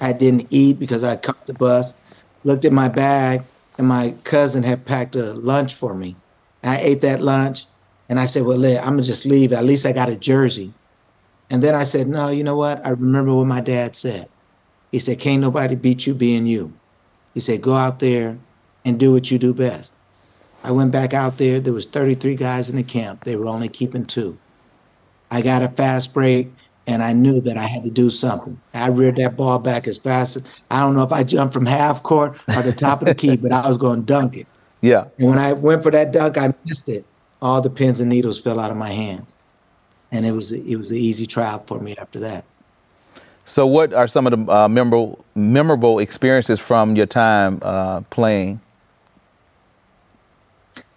I 0.00 0.12
didn't 0.12 0.46
eat 0.50 0.78
because 0.78 1.04
I 1.04 1.16
caught 1.16 1.46
the 1.46 1.54
bus. 1.54 1.94
Looked 2.44 2.64
at 2.64 2.72
my 2.72 2.88
bag, 2.88 3.42
and 3.76 3.86
my 3.86 4.14
cousin 4.24 4.62
had 4.62 4.84
packed 4.84 5.16
a 5.16 5.34
lunch 5.34 5.74
for 5.74 5.94
me. 5.94 6.16
I 6.62 6.78
ate 6.78 7.00
that 7.02 7.20
lunch, 7.20 7.66
and 8.08 8.18
I 8.18 8.26
said, 8.26 8.44
"Well, 8.44 8.64
I'm 8.64 8.84
gonna 8.84 9.02
just 9.02 9.26
leave. 9.26 9.52
At 9.52 9.64
least 9.64 9.86
I 9.86 9.92
got 9.92 10.08
a 10.08 10.16
jersey." 10.16 10.72
And 11.50 11.62
then 11.62 11.74
I 11.74 11.84
said, 11.84 12.08
"No, 12.08 12.28
you 12.28 12.44
know 12.44 12.56
what? 12.56 12.84
I 12.84 12.90
remember 12.90 13.34
what 13.34 13.46
my 13.46 13.60
dad 13.60 13.96
said. 13.96 14.28
He 14.90 14.98
said, 14.98 15.18
"Can't 15.18 15.40
nobody 15.40 15.74
beat 15.74 16.06
you 16.06 16.14
being 16.14 16.46
you." 16.46 16.72
He 17.34 17.40
said, 17.40 17.62
"Go 17.62 17.74
out 17.74 17.98
there 17.98 18.38
and 18.84 18.98
do 18.98 19.12
what 19.12 19.30
you 19.30 19.38
do 19.38 19.54
best." 19.54 19.92
I 20.62 20.72
went 20.72 20.90
back 20.92 21.14
out 21.14 21.38
there. 21.38 21.60
There 21.60 21.72
was 21.72 21.86
33 21.86 22.34
guys 22.34 22.68
in 22.68 22.76
the 22.76 22.82
camp. 22.82 23.24
They 23.24 23.36
were 23.36 23.46
only 23.46 23.68
keeping 23.68 24.04
two. 24.04 24.38
I 25.30 25.42
got 25.42 25.62
a 25.62 25.68
fast 25.68 26.12
break 26.12 26.52
and 26.88 27.02
I 27.02 27.12
knew 27.12 27.40
that 27.42 27.58
I 27.58 27.64
had 27.64 27.84
to 27.84 27.90
do 27.90 28.08
something. 28.08 28.58
I 28.72 28.88
reared 28.88 29.16
that 29.16 29.36
ball 29.36 29.58
back 29.58 29.86
as 29.86 29.98
fast 29.98 30.38
as 30.38 30.42
I 30.70 30.80
don't 30.80 30.94
know 30.94 31.02
if 31.02 31.12
I 31.12 31.22
jumped 31.22 31.52
from 31.52 31.66
half 31.66 32.02
court 32.02 32.40
or 32.48 32.62
the 32.62 32.72
top 32.72 33.02
of 33.02 33.08
the 33.08 33.14
key, 33.14 33.36
but 33.36 33.52
I 33.52 33.68
was 33.68 33.76
going 33.76 34.00
to 34.00 34.06
dunk 34.06 34.38
it. 34.38 34.46
Yeah. 34.80 35.04
And 35.18 35.28
when 35.28 35.38
I 35.38 35.52
went 35.52 35.82
for 35.82 35.90
that 35.90 36.12
dunk, 36.12 36.38
I 36.38 36.54
missed 36.64 36.88
it. 36.88 37.04
All 37.42 37.60
the 37.60 37.68
pins 37.68 38.00
and 38.00 38.08
needles 38.08 38.40
fell 38.40 38.58
out 38.58 38.70
of 38.70 38.76
my 38.76 38.88
hands, 38.88 39.36
and 40.10 40.26
it 40.26 40.32
was 40.32 40.50
it 40.50 40.76
was 40.76 40.90
an 40.90 40.96
easy 40.96 41.26
trial 41.26 41.62
for 41.66 41.78
me 41.78 41.94
after 41.96 42.18
that. 42.20 42.44
So, 43.44 43.64
what 43.64 43.92
are 43.92 44.08
some 44.08 44.26
of 44.26 44.32
the 44.32 44.52
uh, 44.52 44.68
memorable 44.68 45.24
memorable 45.36 46.00
experiences 46.00 46.58
from 46.58 46.96
your 46.96 47.06
time 47.06 47.60
uh, 47.62 48.00
playing? 48.10 48.60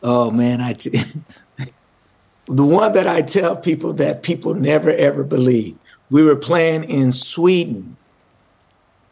Oh 0.02 0.32
man, 0.32 0.62
I 0.62 0.74
t- 0.74 0.90
the 2.48 2.66
one 2.66 2.94
that 2.94 3.06
I 3.06 3.22
tell 3.22 3.56
people 3.56 3.94
that 3.94 4.24
people 4.24 4.56
never 4.56 4.90
ever 4.90 5.24
believe. 5.24 5.78
We 6.12 6.24
were 6.24 6.36
playing 6.36 6.84
in 6.84 7.12
Sweden. 7.12 7.98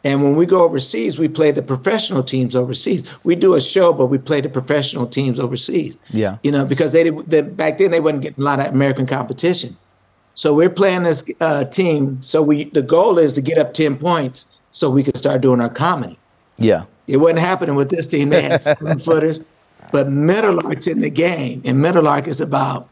And 0.04 0.22
when 0.22 0.36
we 0.36 0.46
go 0.46 0.64
overseas, 0.64 1.18
we 1.18 1.28
play 1.28 1.50
the 1.50 1.62
professional 1.62 2.22
teams 2.22 2.54
overseas. 2.54 3.18
We 3.24 3.34
do 3.34 3.54
a 3.54 3.60
show, 3.60 3.92
but 3.92 4.06
we 4.06 4.18
play 4.18 4.40
the 4.40 4.48
professional 4.48 5.06
teams 5.06 5.38
overseas. 5.38 5.98
Yeah. 6.10 6.38
You 6.42 6.52
know, 6.52 6.64
because 6.64 6.92
they, 6.92 7.10
they 7.10 7.42
back 7.42 7.78
then 7.78 7.90
they 7.90 8.00
wasn't 8.00 8.22
getting 8.22 8.40
a 8.40 8.44
lot 8.44 8.60
of 8.60 8.72
American 8.72 9.06
competition. 9.06 9.76
So 10.34 10.54
we're 10.54 10.70
playing 10.70 11.02
this 11.02 11.28
uh, 11.40 11.64
team. 11.64 12.22
So 12.22 12.42
we 12.42 12.64
the 12.64 12.82
goal 12.82 13.18
is 13.18 13.32
to 13.34 13.42
get 13.42 13.58
up 13.58 13.74
10 13.74 13.98
points 13.98 14.46
so 14.70 14.88
we 14.88 15.02
can 15.02 15.14
start 15.14 15.42
doing 15.42 15.60
our 15.60 15.68
comedy. 15.68 16.18
Yeah. 16.56 16.84
It 17.06 17.16
wasn't 17.18 17.40
happening 17.40 17.74
with 17.74 17.90
this 17.90 18.06
team. 18.06 18.30
They 18.30 18.42
had 18.42 18.62
seven 18.62 18.98
footers, 18.98 19.40
but 19.92 20.08
Meadowlark's 20.08 20.86
in 20.86 21.00
the 21.00 21.10
game. 21.10 21.60
And 21.64 21.82
Meadowlark 21.82 22.26
is 22.26 22.40
about 22.40 22.88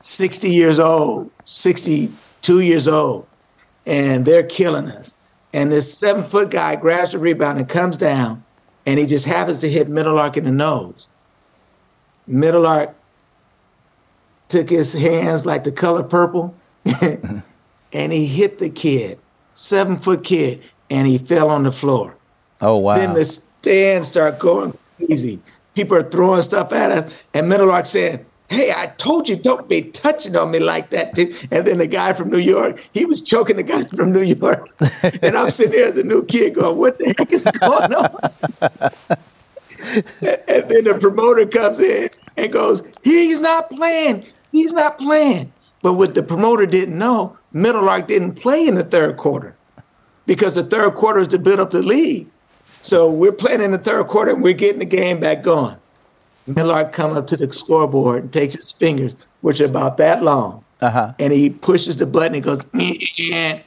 60 0.00 0.48
years 0.48 0.78
old, 0.78 1.30
62 1.44 2.60
years 2.60 2.86
old, 2.86 3.26
and 3.86 4.26
they're 4.26 4.42
killing 4.42 4.86
us. 4.86 5.14
And 5.52 5.72
this 5.72 5.96
seven 5.96 6.24
foot 6.24 6.50
guy 6.50 6.76
grabs 6.76 7.12
the 7.12 7.18
rebound 7.18 7.58
and 7.58 7.68
comes 7.68 7.96
down, 7.96 8.44
and 8.84 8.98
he 8.98 9.06
just 9.06 9.26
happens 9.26 9.60
to 9.60 9.68
hit 9.68 9.88
Meadowlark 9.88 10.36
in 10.36 10.44
the 10.44 10.52
nose. 10.52 11.08
Meadowlark 12.26 12.94
took 14.48 14.68
his 14.68 14.92
hands 14.92 15.46
like 15.46 15.64
the 15.64 15.72
color 15.72 16.02
purple, 16.02 16.54
and 17.02 18.12
he 18.12 18.26
hit 18.26 18.58
the 18.58 18.70
kid, 18.70 19.18
seven 19.54 19.96
foot 19.96 20.24
kid, 20.24 20.62
and 20.90 21.06
he 21.06 21.18
fell 21.18 21.48
on 21.48 21.62
the 21.62 21.72
floor. 21.72 22.16
Oh 22.60 22.76
wow! 22.76 22.96
Then 22.96 23.14
the 23.14 23.24
stands 23.24 24.08
start 24.08 24.38
going 24.38 24.76
crazy. 24.96 25.40
People 25.74 25.96
are 25.96 26.02
throwing 26.02 26.42
stuff 26.42 26.72
at 26.72 26.90
us, 26.90 27.24
and 27.34 27.48
Meadowlark 27.48 27.86
saying, 27.86 28.24
Hey, 28.48 28.72
I 28.74 28.86
told 28.98 29.28
you 29.28 29.36
don't 29.36 29.68
be 29.68 29.82
touching 29.82 30.36
on 30.36 30.52
me 30.52 30.60
like 30.60 30.90
that, 30.90 31.14
dude. 31.14 31.36
And 31.50 31.66
then 31.66 31.78
the 31.78 31.88
guy 31.88 32.12
from 32.12 32.30
New 32.30 32.38
York, 32.38 32.80
he 32.94 33.04
was 33.04 33.20
choking 33.20 33.56
the 33.56 33.64
guy 33.64 33.84
from 33.96 34.12
New 34.12 34.22
York. 34.22 34.70
and 35.22 35.36
I'm 35.36 35.50
sitting 35.50 35.72
there 35.72 35.88
as 35.88 35.98
a 35.98 36.06
new 36.06 36.24
kid 36.24 36.54
going, 36.54 36.78
What 36.78 36.98
the 36.98 37.14
heck 37.18 37.32
is 37.32 37.42
going 37.42 37.94
on? 37.94 38.18
and 40.48 40.70
then 40.70 40.84
the 40.84 40.96
promoter 41.00 41.46
comes 41.46 41.82
in 41.82 42.08
and 42.36 42.52
goes, 42.52 42.92
He's 43.02 43.40
not 43.40 43.68
playing. 43.70 44.24
He's 44.52 44.72
not 44.72 44.98
playing. 44.98 45.52
But 45.82 45.94
what 45.94 46.14
the 46.14 46.22
promoter 46.22 46.66
didn't 46.66 46.96
know, 46.96 47.36
Meadowlark 47.52 48.08
didn't 48.08 48.34
play 48.34 48.66
in 48.66 48.76
the 48.76 48.84
third 48.84 49.16
quarter 49.16 49.56
because 50.26 50.54
the 50.54 50.64
third 50.64 50.94
quarter 50.94 51.20
is 51.20 51.28
to 51.28 51.38
build 51.38 51.60
up 51.60 51.70
the 51.70 51.82
lead. 51.82 52.28
So 52.80 53.12
we're 53.12 53.32
playing 53.32 53.62
in 53.62 53.72
the 53.72 53.78
third 53.78 54.06
quarter 54.06 54.32
and 54.32 54.42
we're 54.42 54.52
getting 54.52 54.78
the 54.78 54.84
game 54.84 55.20
back 55.20 55.42
going. 55.42 55.76
Meadowlark 56.46 56.92
comes 56.92 57.16
up 57.16 57.26
to 57.28 57.36
the 57.36 57.52
scoreboard 57.52 58.22
and 58.24 58.32
takes 58.32 58.54
his 58.54 58.72
fingers, 58.72 59.14
which 59.40 59.60
are 59.60 59.66
about 59.66 59.96
that 59.96 60.22
long, 60.22 60.64
uh-huh. 60.80 61.14
and 61.18 61.32
he 61.32 61.50
pushes 61.50 61.96
the 61.96 62.06
button. 62.06 62.34
He 62.34 62.40
goes, 62.40 62.64
and 62.72 63.62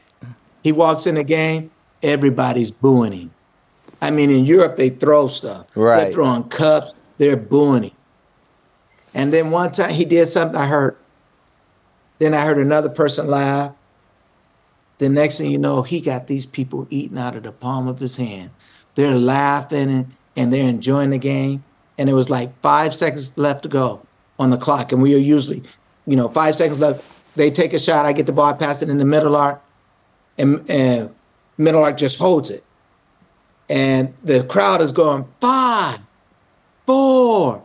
he 0.64 0.72
walks 0.72 1.06
in 1.06 1.16
the 1.16 1.24
game. 1.24 1.72
Everybody's 2.02 2.72
booing 2.72 3.12
him. 3.12 3.32
I 4.02 4.12
mean, 4.12 4.30
in 4.30 4.46
Europe, 4.46 4.78
they 4.78 4.90
throw 4.90 5.28
stuff. 5.28 5.68
Right. 5.76 6.04
They're 6.04 6.12
throwing 6.14 6.44
cups. 6.44 6.94
They're 7.18 7.36
booing 7.36 7.84
him. 7.84 7.92
And 9.14 9.34
then 9.34 9.52
one 9.52 9.72
time 9.72 9.92
he 9.92 10.06
did 10.06 10.28
something 10.28 10.60
I 10.60 10.68
heard. 10.68 10.96
Then 12.20 12.34
I 12.34 12.46
heard 12.46 12.58
another 12.58 12.90
person 12.90 13.28
laugh. 13.28 13.74
The 15.00 15.10
next 15.10 15.38
thing 15.38 15.52
you 15.52 15.58
know, 15.58 15.82
he 15.82 16.00
got 16.02 16.28
these 16.28 16.46
people 16.46 16.88
eating 16.90 17.18
out 17.18 17.36
of 17.36 17.44
the 17.44 17.52
palm 17.52 17.88
of 17.88 18.00
his 18.00 18.18
hand. 18.18 18.52
They're 18.96 19.16
laughing 19.16 19.90
and, 19.90 20.12
and 20.36 20.54
they're 20.54 20.68
enjoying 20.68 21.10
the 21.10 21.18
game 21.18 21.64
and 22.00 22.10
it 22.10 22.14
was 22.14 22.30
like 22.30 22.50
five 22.62 22.96
seconds 22.96 23.38
left 23.38 23.64
to 23.64 23.70
go 23.70 24.02
on 24.40 24.50
the 24.50 24.58
clock. 24.58 24.94
And 24.94 25.02
we 25.02 25.14
are 25.14 25.20
usually, 25.20 25.62
you 26.08 26.16
know, 26.16 26.30
five 26.30 26.56
seconds 26.56 26.80
left. 26.80 27.06
They 27.36 27.52
take 27.52 27.74
a 27.74 27.80
shot. 27.80 28.06
I 28.06 28.14
get 28.14 28.26
the 28.26 28.32
ball, 28.32 28.54
pass 28.54 28.82
it 28.82 28.90
in 28.90 28.98
the 28.98 29.06
Meadowlark, 29.06 29.62
and, 30.38 30.68
and 30.70 31.14
Meadowlark 31.58 31.98
just 31.98 32.18
holds 32.18 32.50
it. 32.50 32.64
And 33.70 34.14
the 34.24 34.46
crowd 34.46 34.82
is 34.82 34.94
going 34.94 35.28
five, 35.42 36.00
four, 36.88 37.64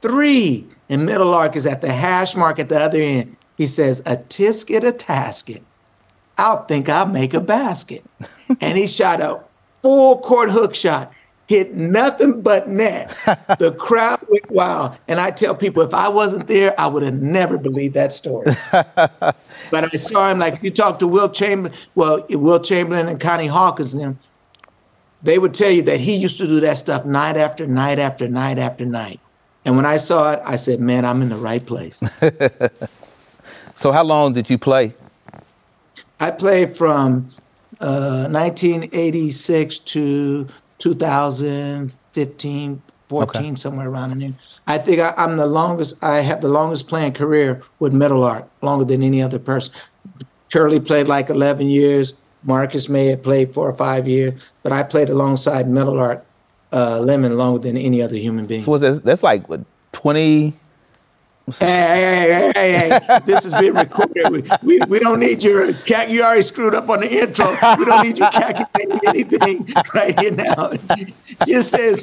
three, 0.00 0.66
and 0.88 1.06
Meadowlark 1.06 1.54
is 1.54 1.66
at 1.66 1.80
the 1.80 1.92
hash 1.92 2.34
mark 2.34 2.58
at 2.58 2.68
the 2.68 2.78
other 2.78 3.00
end. 3.00 3.36
He 3.56 3.66
says, 3.66 4.00
"A 4.00 4.16
tisket, 4.16 4.86
a 4.86 4.92
tasket. 4.92 5.62
I'll 6.36 6.64
think 6.64 6.88
I'll 6.88 7.06
make 7.06 7.34
a 7.34 7.40
basket." 7.40 8.04
and 8.60 8.76
he 8.76 8.86
shot 8.86 9.20
a 9.20 9.42
full 9.82 10.18
court 10.18 10.50
hook 10.50 10.74
shot 10.74 11.12
hit 11.50 11.74
nothing 11.74 12.42
but 12.42 12.68
net. 12.68 13.08
the 13.58 13.74
crowd 13.76 14.20
went 14.28 14.48
wild. 14.52 14.96
And 15.08 15.18
I 15.18 15.32
tell 15.32 15.56
people, 15.56 15.82
if 15.82 15.92
I 15.92 16.08
wasn't 16.08 16.46
there, 16.46 16.80
I 16.80 16.86
would 16.86 17.02
have 17.02 17.20
never 17.20 17.58
believed 17.58 17.94
that 17.94 18.12
story. 18.12 18.54
but 18.70 19.34
I 19.72 19.88
saw 19.88 20.30
him 20.30 20.38
like 20.38 20.54
if 20.54 20.62
you 20.62 20.70
talk 20.70 21.00
to 21.00 21.08
Wilt 21.08 21.34
Chamberlain, 21.34 21.76
well, 21.96 22.24
Wilt 22.30 22.64
Chamberlain 22.64 23.08
and 23.08 23.18
Connie 23.18 23.48
Hawkins 23.48 23.94
and 23.94 24.02
them, 24.02 24.18
they 25.24 25.40
would 25.40 25.52
tell 25.52 25.72
you 25.72 25.82
that 25.82 25.98
he 25.98 26.16
used 26.16 26.38
to 26.38 26.46
do 26.46 26.60
that 26.60 26.78
stuff 26.78 27.04
night 27.04 27.36
after 27.36 27.66
night 27.66 27.98
after 27.98 28.28
night 28.28 28.56
after 28.56 28.86
night. 28.86 29.18
And 29.64 29.74
when 29.74 29.84
I 29.84 29.96
saw 29.96 30.32
it, 30.34 30.40
I 30.46 30.54
said, 30.54 30.78
man, 30.78 31.04
I'm 31.04 31.20
in 31.20 31.30
the 31.30 31.36
right 31.36 31.66
place. 31.66 32.00
so 33.74 33.90
how 33.90 34.04
long 34.04 34.34
did 34.34 34.48
you 34.48 34.56
play? 34.56 34.94
I 36.20 36.30
played 36.30 36.76
from 36.76 37.28
uh, 37.80 38.28
1986 38.30 39.80
to 39.80 40.46
2015, 40.80 42.82
14, 43.08 43.42
okay. 43.42 43.54
somewhere 43.54 43.88
around 43.88 44.20
there. 44.20 44.34
I 44.66 44.78
think 44.78 45.00
I, 45.00 45.14
am 45.16 45.36
the 45.36 45.46
longest. 45.46 46.02
I 46.02 46.20
have 46.20 46.40
the 46.40 46.48
longest 46.48 46.88
playing 46.88 47.12
career 47.12 47.60
with 47.78 47.92
Meadowlark, 47.92 48.48
longer 48.62 48.84
than 48.84 49.02
any 49.02 49.22
other 49.22 49.38
person. 49.38 49.74
Curly 50.52 50.80
played 50.80 51.06
like 51.06 51.30
11 51.30 51.70
years. 51.70 52.14
Marcus 52.42 52.88
May 52.88 53.06
had 53.06 53.22
played 53.22 53.54
four 53.54 53.68
or 53.68 53.74
five 53.74 54.08
years, 54.08 54.52
but 54.62 54.72
I 54.72 54.82
played 54.82 55.10
alongside 55.10 55.68
Meadowlark 55.68 56.24
uh, 56.72 56.98
Lemon 57.00 57.36
longer 57.36 57.60
than 57.60 57.76
any 57.76 58.02
other 58.02 58.16
human 58.16 58.46
being. 58.46 58.64
So 58.64 58.78
that, 58.78 59.04
that's 59.04 59.22
like 59.22 59.48
what, 59.48 59.60
20, 59.92 60.54
Hey, 61.58 61.66
hey, 61.66 62.52
hey, 62.54 62.72
hey, 62.72 63.00
hey, 63.00 63.18
this 63.24 63.44
is 63.44 63.54
being 63.54 63.74
recorded. 63.74 64.30
We, 64.30 64.42
we, 64.62 64.80
we 64.88 64.98
don't 64.98 65.20
need 65.20 65.42
your, 65.42 65.72
cat. 65.72 66.10
you 66.10 66.22
already 66.22 66.42
screwed 66.42 66.74
up 66.74 66.88
on 66.88 67.00
the 67.00 67.10
intro. 67.10 67.50
We 67.78 67.84
don't 67.84 68.06
need 68.06 68.18
you 68.18 68.28
calculating 68.30 69.00
anything 69.06 69.68
right 69.94 70.18
here 70.18 70.32
now. 70.32 70.72
Just 71.46 71.70
says 71.70 72.02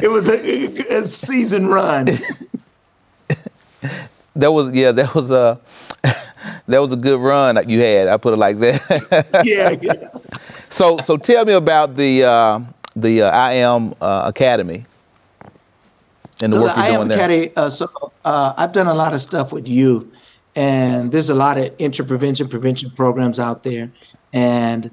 it 0.00 0.08
was 0.08 0.28
a, 0.28 0.96
a 0.96 1.02
season 1.06 1.68
run. 1.68 2.06
That 4.36 4.52
was, 4.52 4.72
yeah, 4.72 4.92
that 4.92 5.14
was 5.14 5.30
a, 5.30 5.60
that 6.02 6.78
was 6.78 6.92
a 6.92 6.96
good 6.96 7.20
run 7.20 7.56
that 7.56 7.68
you 7.68 7.80
had. 7.80 8.08
I 8.08 8.16
put 8.16 8.32
it 8.32 8.38
like 8.38 8.58
that. 8.60 9.42
yeah, 9.44 9.76
yeah. 9.80 10.08
So, 10.70 10.98
so 10.98 11.16
tell 11.16 11.44
me 11.44 11.52
about 11.52 11.96
the, 11.96 12.24
uh, 12.24 12.60
the 12.96 13.22
uh, 13.22 13.30
I 13.30 13.52
Am 13.54 13.94
uh, 14.00 14.22
Academy 14.26 14.84
and 16.40 16.52
the 16.52 16.56
so 16.56 16.62
work 16.62 16.76
the 16.76 16.82
you're 16.82 16.92
doing 16.96 17.08
there. 17.08 17.18
Academy, 17.18 17.50
uh, 17.56 17.68
so 17.68 17.86
uh, 18.24 18.54
I've 18.56 18.72
done 18.72 18.86
a 18.86 18.94
lot 18.94 19.14
of 19.14 19.20
stuff 19.20 19.52
with 19.52 19.66
youth, 19.68 20.08
and 20.54 21.10
there's 21.12 21.30
a 21.30 21.34
lot 21.34 21.58
of 21.58 21.74
interprevention 21.78 22.48
prevention 22.48 22.90
programs 22.90 23.38
out 23.40 23.62
there, 23.62 23.90
and 24.32 24.90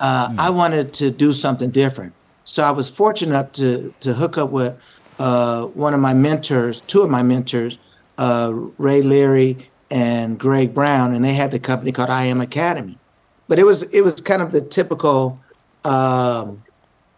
uh, 0.00 0.28
mm. 0.28 0.38
I 0.38 0.50
wanted 0.50 0.92
to 0.94 1.10
do 1.10 1.32
something 1.32 1.70
different. 1.70 2.12
So 2.44 2.62
I 2.62 2.70
was 2.70 2.88
fortunate 2.88 3.30
enough 3.30 3.52
to 3.52 3.94
to 4.00 4.14
hook 4.14 4.38
up 4.38 4.50
with 4.50 4.76
uh, 5.18 5.66
one 5.66 5.94
of 5.94 6.00
my 6.00 6.14
mentors, 6.14 6.80
two 6.82 7.02
of 7.02 7.10
my 7.10 7.22
mentors, 7.22 7.78
uh, 8.16 8.52
Ray 8.78 9.02
Leary 9.02 9.58
and 9.90 10.38
Greg 10.38 10.74
Brown, 10.74 11.14
and 11.14 11.24
they 11.24 11.34
had 11.34 11.50
the 11.50 11.58
company 11.58 11.92
called 11.92 12.10
I 12.10 12.24
Am 12.24 12.40
Academy. 12.40 12.98
But 13.48 13.58
it 13.58 13.64
was 13.64 13.82
it 13.94 14.02
was 14.02 14.20
kind 14.20 14.42
of 14.42 14.52
the 14.52 14.60
typical 14.60 15.40
um, 15.84 16.62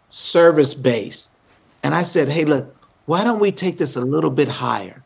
service 0.07 0.73
base, 0.73 1.29
and 1.83 1.93
I 1.93 2.03
said, 2.03 2.29
"Hey, 2.29 2.45
look, 2.45 2.75
why 3.05 3.23
don't 3.23 3.39
we 3.39 3.51
take 3.51 3.77
this 3.77 3.95
a 3.95 4.01
little 4.01 4.31
bit 4.31 4.47
higher?" 4.47 5.03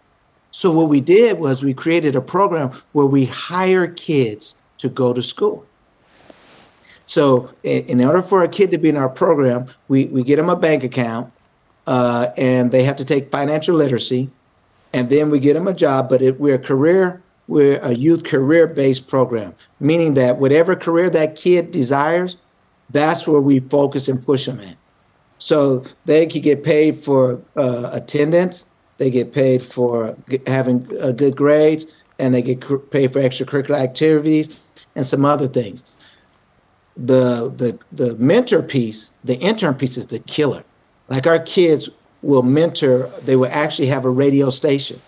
So 0.52 0.72
what 0.72 0.90
we 0.90 1.02
did 1.02 1.40
was 1.40 1.64
we 1.64 1.74
created 1.74 2.16
a 2.16 2.22
program 2.22 2.72
where 2.94 3.06
we 3.06 3.26
hire 3.26 3.88
kids 3.88 4.56
to 4.78 4.88
go 4.88 5.14
to 5.14 5.22
school. 5.22 5.66
So 7.06 7.54
in 7.64 8.02
order 8.02 8.22
for 8.22 8.42
a 8.42 8.48
kid 8.48 8.72
to 8.72 8.78
be 8.78 8.88
in 8.90 8.98
our 8.98 9.10
program, 9.10 9.68
we, 9.88 10.06
we 10.06 10.24
get 10.24 10.38
them 10.38 10.50
a 10.50 10.56
bank 10.56 10.84
account 10.84 11.32
uh, 11.86 12.28
and 12.38 12.72
they 12.72 12.84
have 12.84 12.96
to 12.96 13.06
take 13.06 13.32
financial 13.32 13.76
literacy 13.76 14.30
and 14.94 15.10
then 15.10 15.30
we 15.30 15.40
get 15.40 15.56
them 15.56 15.68
a 15.68 15.74
job, 15.74 16.08
but 16.08 16.22
it, 16.22 16.40
we're 16.40 16.56
a 16.56 16.60
career, 16.60 17.22
we're 17.50 17.80
a 17.80 17.94
youth 17.94 18.24
career 18.24 18.66
based 18.66 19.10
program, 19.10 19.54
meaning 19.80 20.14
that 20.14 20.38
whatever 20.38 20.74
career 20.74 21.10
that 21.10 21.36
kid 21.36 21.70
desires, 21.70 22.38
that's 22.90 23.28
where 23.28 23.42
we 23.42 23.60
focus 23.60 24.08
and 24.08 24.26
push 24.26 24.46
them 24.46 24.62
in. 24.62 24.78
So 25.38 25.84
they 26.06 26.26
can 26.26 26.42
get 26.42 26.64
paid 26.64 26.96
for 26.96 27.42
uh, 27.56 27.90
attendance, 27.92 28.66
they 28.98 29.10
get 29.10 29.34
paid 29.34 29.62
for 29.62 30.18
having 30.48 30.88
uh, 31.02 31.12
good 31.12 31.36
grades, 31.36 31.86
and 32.18 32.34
they 32.34 32.42
get 32.42 32.62
cr- 32.62 32.78
paid 32.78 33.12
for 33.12 33.20
extracurricular 33.20 33.78
activities 33.78 34.64
and 34.96 35.06
some 35.06 35.26
other 35.26 35.48
things. 35.48 35.84
The 36.96 37.52
the 37.56 37.78
the 37.92 38.16
mentor 38.16 38.64
piece, 38.64 39.14
the 39.24 39.36
intern 39.36 39.76
piece, 39.76 39.98
is 39.98 40.08
the 40.08 40.20
killer. 40.20 40.64
Like 41.10 41.28
our 41.28 41.40
kids 41.40 41.90
will 42.22 42.42
mentor. 42.42 43.10
They 43.24 43.36
will 43.36 43.52
actually 43.52 43.88
have 43.88 44.06
a 44.06 44.10
radio 44.10 44.50
station, 44.50 45.02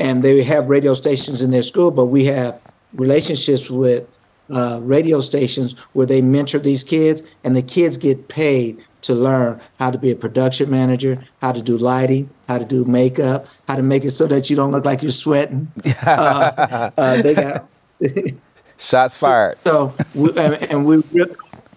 and 0.00 0.24
they 0.24 0.42
have 0.42 0.68
radio 0.68 0.94
stations 0.94 1.40
in 1.40 1.52
their 1.52 1.62
school. 1.62 1.92
But 1.92 2.06
we 2.06 2.24
have 2.24 2.60
relationships 2.94 3.70
with 3.70 4.08
uh, 4.50 4.80
radio 4.82 5.20
stations 5.20 5.78
where 5.92 6.06
they 6.06 6.20
mentor 6.20 6.58
these 6.58 6.82
kids, 6.82 7.32
and 7.44 7.56
the 7.56 7.62
kids 7.62 7.96
get 7.96 8.26
paid 8.26 8.82
to 9.06 9.14
learn 9.14 9.60
how 9.78 9.90
to 9.90 9.98
be 9.98 10.10
a 10.10 10.16
production 10.16 10.70
manager, 10.70 11.22
how 11.40 11.52
to 11.52 11.62
do 11.62 11.78
lighting, 11.78 12.30
how 12.48 12.58
to 12.58 12.64
do 12.64 12.84
makeup, 12.84 13.46
how 13.66 13.76
to 13.76 13.82
make 13.82 14.04
it 14.04 14.10
so 14.10 14.26
that 14.26 14.50
you 14.50 14.56
don't 14.56 14.70
look 14.70 14.84
like 14.84 15.02
you're 15.02 15.10
sweating. 15.10 15.70
uh, 16.06 16.90
uh, 16.96 17.22
they 17.22 17.34
got 17.34 17.68
shots 18.78 19.20
fired. 19.20 19.58
So, 19.64 19.94
so 19.96 20.04
we, 20.14 20.28
and, 20.30 20.54
and, 20.70 20.86
we, 20.86 21.02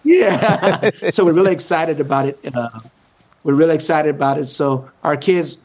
yeah. 0.04 0.90
so 1.10 1.24
we're 1.24 1.34
really 1.34 1.52
excited 1.52 2.00
about 2.00 2.26
it. 2.26 2.38
Uh, 2.54 2.80
we're 3.42 3.54
really 3.54 3.74
excited 3.74 4.14
about 4.14 4.38
it. 4.38 4.46
So 4.46 4.90
our 5.02 5.16
kids, 5.16 5.58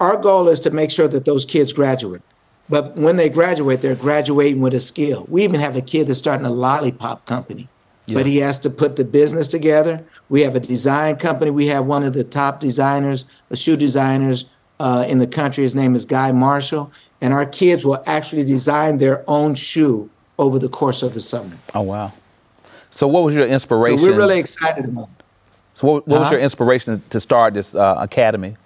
our 0.00 0.16
goal 0.16 0.48
is 0.48 0.60
to 0.60 0.70
make 0.70 0.90
sure 0.90 1.08
that 1.08 1.24
those 1.24 1.44
kids 1.44 1.72
graduate. 1.72 2.22
But 2.68 2.96
when 2.96 3.16
they 3.16 3.30
graduate, 3.30 3.80
they're 3.80 3.94
graduating 3.94 4.60
with 4.60 4.74
a 4.74 4.80
skill. 4.80 5.24
We 5.28 5.42
even 5.44 5.60
have 5.60 5.74
a 5.74 5.80
kid 5.80 6.08
that's 6.08 6.18
starting 6.18 6.44
a 6.44 6.50
lollipop 6.50 7.24
company 7.24 7.68
yeah. 8.08 8.14
but 8.14 8.26
he 8.26 8.38
has 8.38 8.58
to 8.60 8.70
put 8.70 8.96
the 8.96 9.04
business 9.04 9.48
together. 9.48 10.04
We 10.28 10.42
have 10.42 10.56
a 10.56 10.60
design 10.60 11.16
company. 11.16 11.50
We 11.50 11.66
have 11.66 11.86
one 11.86 12.02
of 12.02 12.14
the 12.14 12.24
top 12.24 12.60
designers, 12.60 13.24
the 13.48 13.56
shoe 13.56 13.76
designers 13.76 14.46
uh, 14.80 15.04
in 15.08 15.18
the 15.18 15.26
country. 15.26 15.62
His 15.62 15.74
name 15.74 15.94
is 15.94 16.04
Guy 16.04 16.32
Marshall, 16.32 16.90
and 17.20 17.32
our 17.32 17.46
kids 17.46 17.84
will 17.84 18.02
actually 18.06 18.44
design 18.44 18.98
their 18.98 19.24
own 19.28 19.54
shoe 19.54 20.10
over 20.38 20.58
the 20.58 20.68
course 20.68 21.02
of 21.02 21.14
the 21.14 21.20
summer. 21.20 21.56
Oh 21.74 21.82
wow! 21.82 22.12
So 22.90 23.06
what 23.06 23.24
was 23.24 23.34
your 23.34 23.46
inspiration? 23.46 23.98
So 23.98 24.02
we're 24.02 24.16
really 24.16 24.38
excited 24.38 24.84
about. 24.86 25.04
It. 25.04 25.24
So 25.74 25.86
what, 25.86 26.06
what 26.08 26.16
uh-huh. 26.16 26.22
was 26.24 26.32
your 26.32 26.40
inspiration 26.40 27.02
to 27.10 27.20
start 27.20 27.54
this 27.54 27.74
uh, 27.74 27.96
academy? 27.98 28.56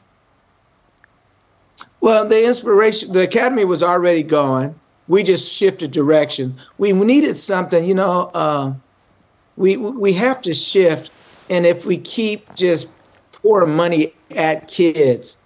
Well, 2.01 2.27
the 2.27 2.47
inspiration, 2.47 3.13
the 3.13 3.23
academy 3.23 3.65
was 3.65 3.83
already 3.83 4.23
going. 4.23 4.75
We 5.09 5.23
just 5.23 5.53
shifted 5.53 5.91
direction. 5.91 6.57
We 6.79 6.93
needed 6.93 7.37
something, 7.37 7.85
you 7.85 7.95
know. 7.95 8.31
Uh, 8.33 8.75
we 9.57 9.77
we 9.77 10.13
have 10.15 10.41
to 10.43 10.55
shift 10.55 11.11
and 11.51 11.67
if 11.67 11.85
we 11.85 11.99
keep 11.99 12.55
just 12.55 12.91
pouring 13.33 13.75
money 13.77 14.13
at 14.35 14.69
kids 14.69 15.39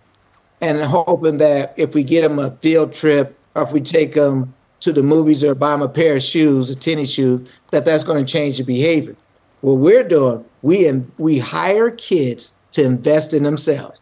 and 0.61 0.79
hoping 0.81 1.39
that 1.39 1.75
if 1.77 1.95
we 1.95 2.05
get 2.05 2.23
them 2.23 2.39
a 2.39 2.51
field 2.57 2.93
trip 2.93 3.39
or 3.55 3.63
if 3.63 3.73
we 3.73 3.81
take 3.81 4.15
them 4.15 4.55
to 4.81 4.93
the 4.93 5.03
movies 5.03 5.43
or 5.43 5.55
buy 5.55 5.73
them 5.73 5.83
a 5.83 5.89
pair 5.89 6.17
of 6.17 6.23
shoes, 6.23 6.71
a 6.71 6.77
tennis 6.77 7.13
shoe, 7.13 7.45
that 7.71 7.85
that's 7.85 8.05
going 8.05 8.25
to 8.25 8.31
change 8.31 8.59
the 8.59 8.65
behavior. 8.65 9.17
What 9.61 9.77
we're 9.77 10.07
doing, 10.07 10.45
we 10.63 10.91
we 11.19 11.39
hire 11.39 11.91
kids 11.91 12.53
to 12.73 12.85
invest 12.85 13.35
in 13.35 13.43
themselves. 13.43 14.01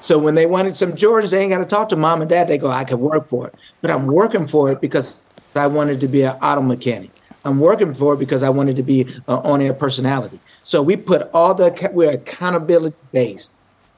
So 0.00 0.18
when 0.18 0.34
they 0.34 0.46
wanted 0.46 0.76
some 0.76 0.92
Jordans, 0.92 1.32
they 1.32 1.40
ain't 1.40 1.50
got 1.50 1.58
to 1.58 1.64
talk 1.64 1.88
to 1.88 1.96
mom 1.96 2.20
and 2.20 2.28
dad. 2.28 2.46
They 2.46 2.58
go, 2.58 2.68
I 2.68 2.84
can 2.84 3.00
work 3.00 3.28
for 3.28 3.48
it, 3.48 3.54
but 3.80 3.90
I'm 3.90 4.06
working 4.06 4.46
for 4.46 4.70
it 4.70 4.80
because 4.80 5.26
I 5.54 5.66
wanted 5.66 6.00
to 6.00 6.08
be 6.08 6.22
an 6.22 6.36
auto 6.42 6.62
mechanic. 6.62 7.10
I'm 7.44 7.58
working 7.58 7.92
for 7.94 8.14
it 8.14 8.18
because 8.18 8.42
I 8.42 8.48
wanted 8.48 8.76
to 8.76 8.82
be 8.82 9.02
an 9.02 9.22
on-air 9.28 9.74
personality. 9.74 10.40
So 10.62 10.82
we 10.82 10.96
put 10.96 11.28
all 11.32 11.54
the 11.54 11.90
we're 11.92 12.12
accountability 12.12 12.96
based. 13.12 13.52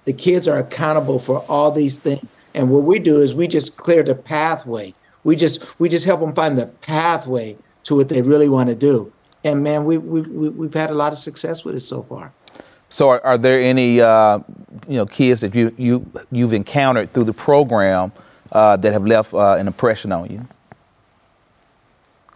The 0.05 0.13
kids 0.13 0.47
are 0.49 0.59
accountable 0.59 1.19
for 1.19 1.45
all 1.49 1.71
these 1.71 1.99
things, 1.99 2.27
and 2.55 2.71
what 2.71 2.85
we 2.85 2.99
do 2.99 3.19
is 3.19 3.35
we 3.35 3.49
just 3.49 3.77
clear 3.77 4.03
the 4.03 4.15
pathway. 4.15 4.95
We 5.25 5.37
just 5.37 5.79
we 5.79 5.89
just 5.89 6.07
help 6.07 6.21
them 6.21 6.35
find 6.35 6.59
the 6.59 6.67
pathway 6.67 7.57
to 7.85 7.95
what 7.97 8.09
they 8.09 8.23
really 8.23 8.49
want 8.49 8.69
to 8.69 8.75
do. 8.75 9.13
And 9.45 9.63
man, 9.63 9.85
we 9.85 9.99
we, 9.99 10.21
we 10.23 10.67
have 10.67 10.75
had 10.75 10.91
a 10.91 10.95
lot 10.95 11.13
of 11.13 11.19
success 11.19 11.65
with 11.65 11.77
it 11.77 11.81
so 11.81 12.03
far. 12.03 12.33
So, 12.89 13.11
are, 13.11 13.25
are 13.25 13.39
there 13.39 13.61
any 13.61 14.01
uh, 14.01 14.41
you 14.89 14.97
know 14.97 15.07
kids 15.07 15.41
that 15.41 15.55
you 15.55 15.75
you 15.77 16.11
you've 16.33 16.53
encountered 16.53 17.13
through 17.13 17.25
the 17.25 17.33
program 17.33 18.13
uh, 18.53 18.77
that 18.77 18.93
have 18.93 19.07
left 19.07 19.35
uh, 19.35 19.55
an 19.55 19.67
impression 19.67 20.13
on 20.13 20.31
you? 20.31 20.47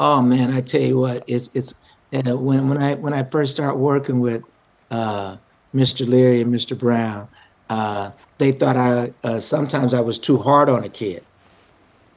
Oh 0.03 0.23
man, 0.23 0.51
I 0.51 0.63
tell 0.63 0.81
you 0.81 0.99
what, 0.99 1.23
it's 1.27 1.51
it's 1.53 1.75
you 2.11 2.23
know, 2.23 2.37
when 2.37 2.71
when 2.71 2.83
I 2.83 2.95
when 2.95 3.13
I 3.13 3.23
first 3.23 3.53
start 3.55 3.77
working 3.77 4.19
with 4.19 4.43
uh, 4.91 5.37
Mr. 5.75 6.09
Leary 6.09 6.41
and 6.41 6.53
Mr. 6.53 6.77
Brown, 6.77 7.29
uh, 7.69 8.11
they 8.39 8.51
thought 8.51 8.79
I 8.79 9.13
uh, 9.23 9.39
sometimes 9.39 9.93
I 9.93 10.01
was 10.01 10.19
too 10.19 10.39
hard 10.39 10.71
on 10.71 10.85
a 10.85 10.89
kid. 10.89 11.23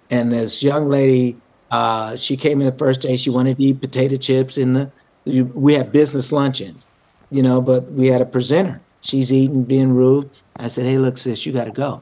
And 0.10 0.32
this 0.32 0.64
young 0.64 0.88
lady, 0.88 1.36
uh, 1.72 2.16
she 2.16 2.38
came 2.38 2.62
in 2.62 2.68
the 2.68 2.78
first 2.78 3.02
day. 3.02 3.18
She 3.18 3.30
wanted 3.30 3.58
to 3.58 3.64
eat 3.64 3.82
potato 3.82 4.16
chips 4.16 4.58
in 4.58 4.74
the. 4.74 4.92
We 5.26 5.74
had 5.74 5.92
business 5.92 6.32
luncheons, 6.32 6.88
you 7.32 7.44
know, 7.44 7.62
but 7.62 7.92
we 7.92 8.08
had 8.08 8.22
a 8.22 8.26
presenter. 8.26 8.82
She's 9.02 9.32
eating, 9.32 9.64
being 9.66 9.92
rude. 9.92 10.30
I 10.56 10.70
said, 10.70 10.86
"Hey, 10.86 10.98
look, 10.98 11.18
sis, 11.18 11.46
you 11.46 11.52
got 11.52 11.66
to 11.66 11.72
go." 11.72 12.02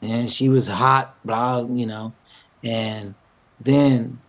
And 0.00 0.30
she 0.30 0.48
was 0.48 0.68
hot, 0.68 1.16
blah, 1.24 1.66
you 1.68 1.86
know, 1.86 2.12
and 2.62 3.16
then 3.60 4.20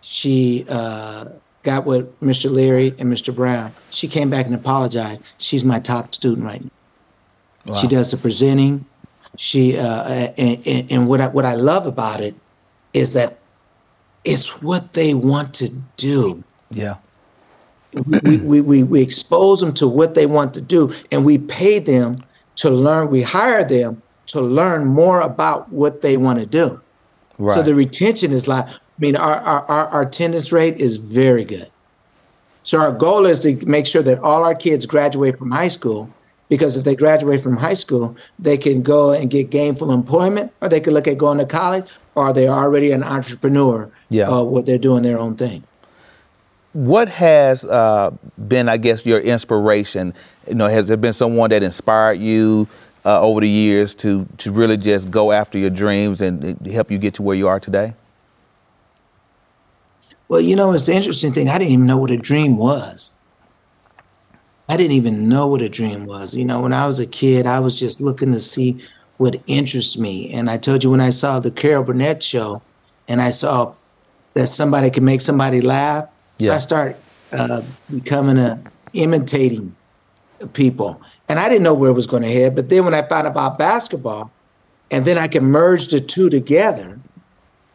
she 0.00 0.66
uh, 0.68 1.26
got 1.62 1.84
with 1.84 2.18
Mr. 2.20 2.50
Leary 2.50 2.94
and 2.98 3.12
Mr. 3.12 3.34
Brown. 3.34 3.72
She 3.90 4.08
came 4.08 4.30
back 4.30 4.46
and 4.46 4.54
apologized. 4.54 5.22
She's 5.38 5.64
my 5.64 5.78
top 5.78 6.14
student 6.14 6.46
right 6.46 6.62
now. 6.62 6.70
Wow. 7.66 7.80
She 7.80 7.86
does 7.86 8.10
the 8.10 8.16
presenting. 8.16 8.86
She 9.36 9.78
uh, 9.78 10.32
and, 10.36 10.90
and 10.90 11.08
what 11.08 11.20
I, 11.20 11.28
what 11.28 11.44
I 11.44 11.54
love 11.54 11.86
about 11.86 12.20
it 12.20 12.34
is 12.92 13.12
that 13.12 13.38
it's 14.24 14.62
what 14.62 14.94
they 14.94 15.14
want 15.14 15.54
to 15.54 15.70
do. 15.96 16.42
Yeah. 16.70 16.96
we, 17.92 18.38
we, 18.38 18.60
we, 18.60 18.82
we 18.82 19.02
expose 19.02 19.60
them 19.60 19.72
to 19.74 19.88
what 19.88 20.14
they 20.14 20.26
want 20.26 20.54
to 20.54 20.60
do 20.60 20.92
and 21.10 21.24
we 21.24 21.38
pay 21.38 21.78
them 21.78 22.18
to 22.56 22.70
learn. 22.70 23.10
We 23.10 23.22
hire 23.22 23.64
them 23.64 24.02
to 24.26 24.40
learn 24.40 24.86
more 24.86 25.20
about 25.20 25.70
what 25.72 26.00
they 26.00 26.16
want 26.16 26.38
to 26.38 26.46
do. 26.46 26.80
Right. 27.38 27.54
So 27.54 27.62
the 27.62 27.74
retention 27.74 28.32
is 28.32 28.46
like 28.46 28.68
mean, 29.00 29.16
our, 29.16 29.36
our, 29.36 29.86
our 29.86 30.02
attendance 30.02 30.52
rate 30.52 30.76
is 30.76 30.96
very 30.96 31.44
good. 31.44 31.70
So 32.62 32.78
our 32.78 32.92
goal 32.92 33.26
is 33.26 33.40
to 33.40 33.64
make 33.66 33.86
sure 33.86 34.02
that 34.02 34.18
all 34.20 34.44
our 34.44 34.54
kids 34.54 34.86
graduate 34.86 35.38
from 35.38 35.50
high 35.50 35.68
school 35.68 36.12
because 36.50 36.76
if 36.76 36.84
they 36.84 36.94
graduate 36.94 37.40
from 37.40 37.56
high 37.56 37.74
school, 37.74 38.14
they 38.38 38.58
can 38.58 38.82
go 38.82 39.12
and 39.12 39.30
get 39.30 39.50
gainful 39.50 39.92
employment, 39.92 40.52
or 40.60 40.68
they 40.68 40.80
can 40.80 40.92
look 40.92 41.08
at 41.08 41.16
going 41.16 41.38
to 41.38 41.46
college, 41.46 41.90
or 42.16 42.34
they're 42.34 42.50
already 42.50 42.90
an 42.92 43.02
entrepreneur, 43.02 43.90
yeah. 44.10 44.28
uh, 44.28 44.42
where 44.42 44.62
they're 44.62 44.76
doing 44.76 45.02
their 45.02 45.18
own 45.18 45.36
thing. 45.36 45.62
What 46.72 47.08
has 47.08 47.64
uh, 47.64 48.10
been, 48.48 48.68
I 48.68 48.76
guess, 48.76 49.06
your 49.06 49.20
inspiration? 49.20 50.12
You 50.46 50.56
know, 50.56 50.66
has 50.66 50.86
there 50.86 50.96
been 50.96 51.12
someone 51.12 51.50
that 51.50 51.62
inspired 51.62 52.18
you 52.18 52.68
uh, 53.04 53.20
over 53.20 53.40
the 53.40 53.48
years 53.48 53.94
to 53.96 54.26
to 54.38 54.52
really 54.52 54.76
just 54.76 55.10
go 55.10 55.32
after 55.32 55.56
your 55.56 55.70
dreams 55.70 56.20
and 56.20 56.66
help 56.66 56.90
you 56.90 56.98
get 56.98 57.14
to 57.14 57.22
where 57.22 57.36
you 57.36 57.48
are 57.48 57.58
today? 57.58 57.94
Well, 60.30 60.40
you 60.40 60.54
know, 60.54 60.72
it's 60.72 60.86
the 60.86 60.94
interesting 60.94 61.32
thing. 61.32 61.48
I 61.48 61.58
didn't 61.58 61.72
even 61.72 61.86
know 61.86 61.96
what 61.96 62.12
a 62.12 62.16
dream 62.16 62.56
was. 62.56 63.16
I 64.68 64.76
didn't 64.76 64.92
even 64.92 65.28
know 65.28 65.48
what 65.48 65.60
a 65.60 65.68
dream 65.68 66.06
was. 66.06 66.36
You 66.36 66.44
know, 66.44 66.60
when 66.60 66.72
I 66.72 66.86
was 66.86 67.00
a 67.00 67.06
kid, 67.06 67.46
I 67.46 67.58
was 67.58 67.80
just 67.80 68.00
looking 68.00 68.30
to 68.30 68.38
see 68.38 68.80
what 69.16 69.42
interests 69.48 69.98
me. 69.98 70.32
And 70.32 70.48
I 70.48 70.56
told 70.56 70.84
you 70.84 70.90
when 70.92 71.00
I 71.00 71.10
saw 71.10 71.40
the 71.40 71.50
Carol 71.50 71.82
Burnett 71.82 72.22
show 72.22 72.62
and 73.08 73.20
I 73.20 73.30
saw 73.30 73.74
that 74.34 74.46
somebody 74.46 74.88
could 74.92 75.02
make 75.02 75.20
somebody 75.20 75.60
laugh, 75.60 76.08
so 76.38 76.52
I 76.52 76.60
started 76.60 76.96
uh, 77.32 77.62
becoming 77.92 78.38
a 78.38 78.62
imitating 78.92 79.74
people. 80.52 81.02
And 81.28 81.40
I 81.40 81.48
didn't 81.48 81.64
know 81.64 81.74
where 81.74 81.90
it 81.90 81.94
was 81.94 82.06
going 82.06 82.22
to 82.22 82.30
head. 82.30 82.54
But 82.54 82.68
then 82.68 82.84
when 82.84 82.94
I 82.94 83.02
found 83.02 83.26
about 83.26 83.58
basketball, 83.58 84.30
and 84.92 85.04
then 85.04 85.18
I 85.18 85.26
could 85.26 85.42
merge 85.42 85.88
the 85.88 85.98
two 85.98 86.30
together, 86.30 87.00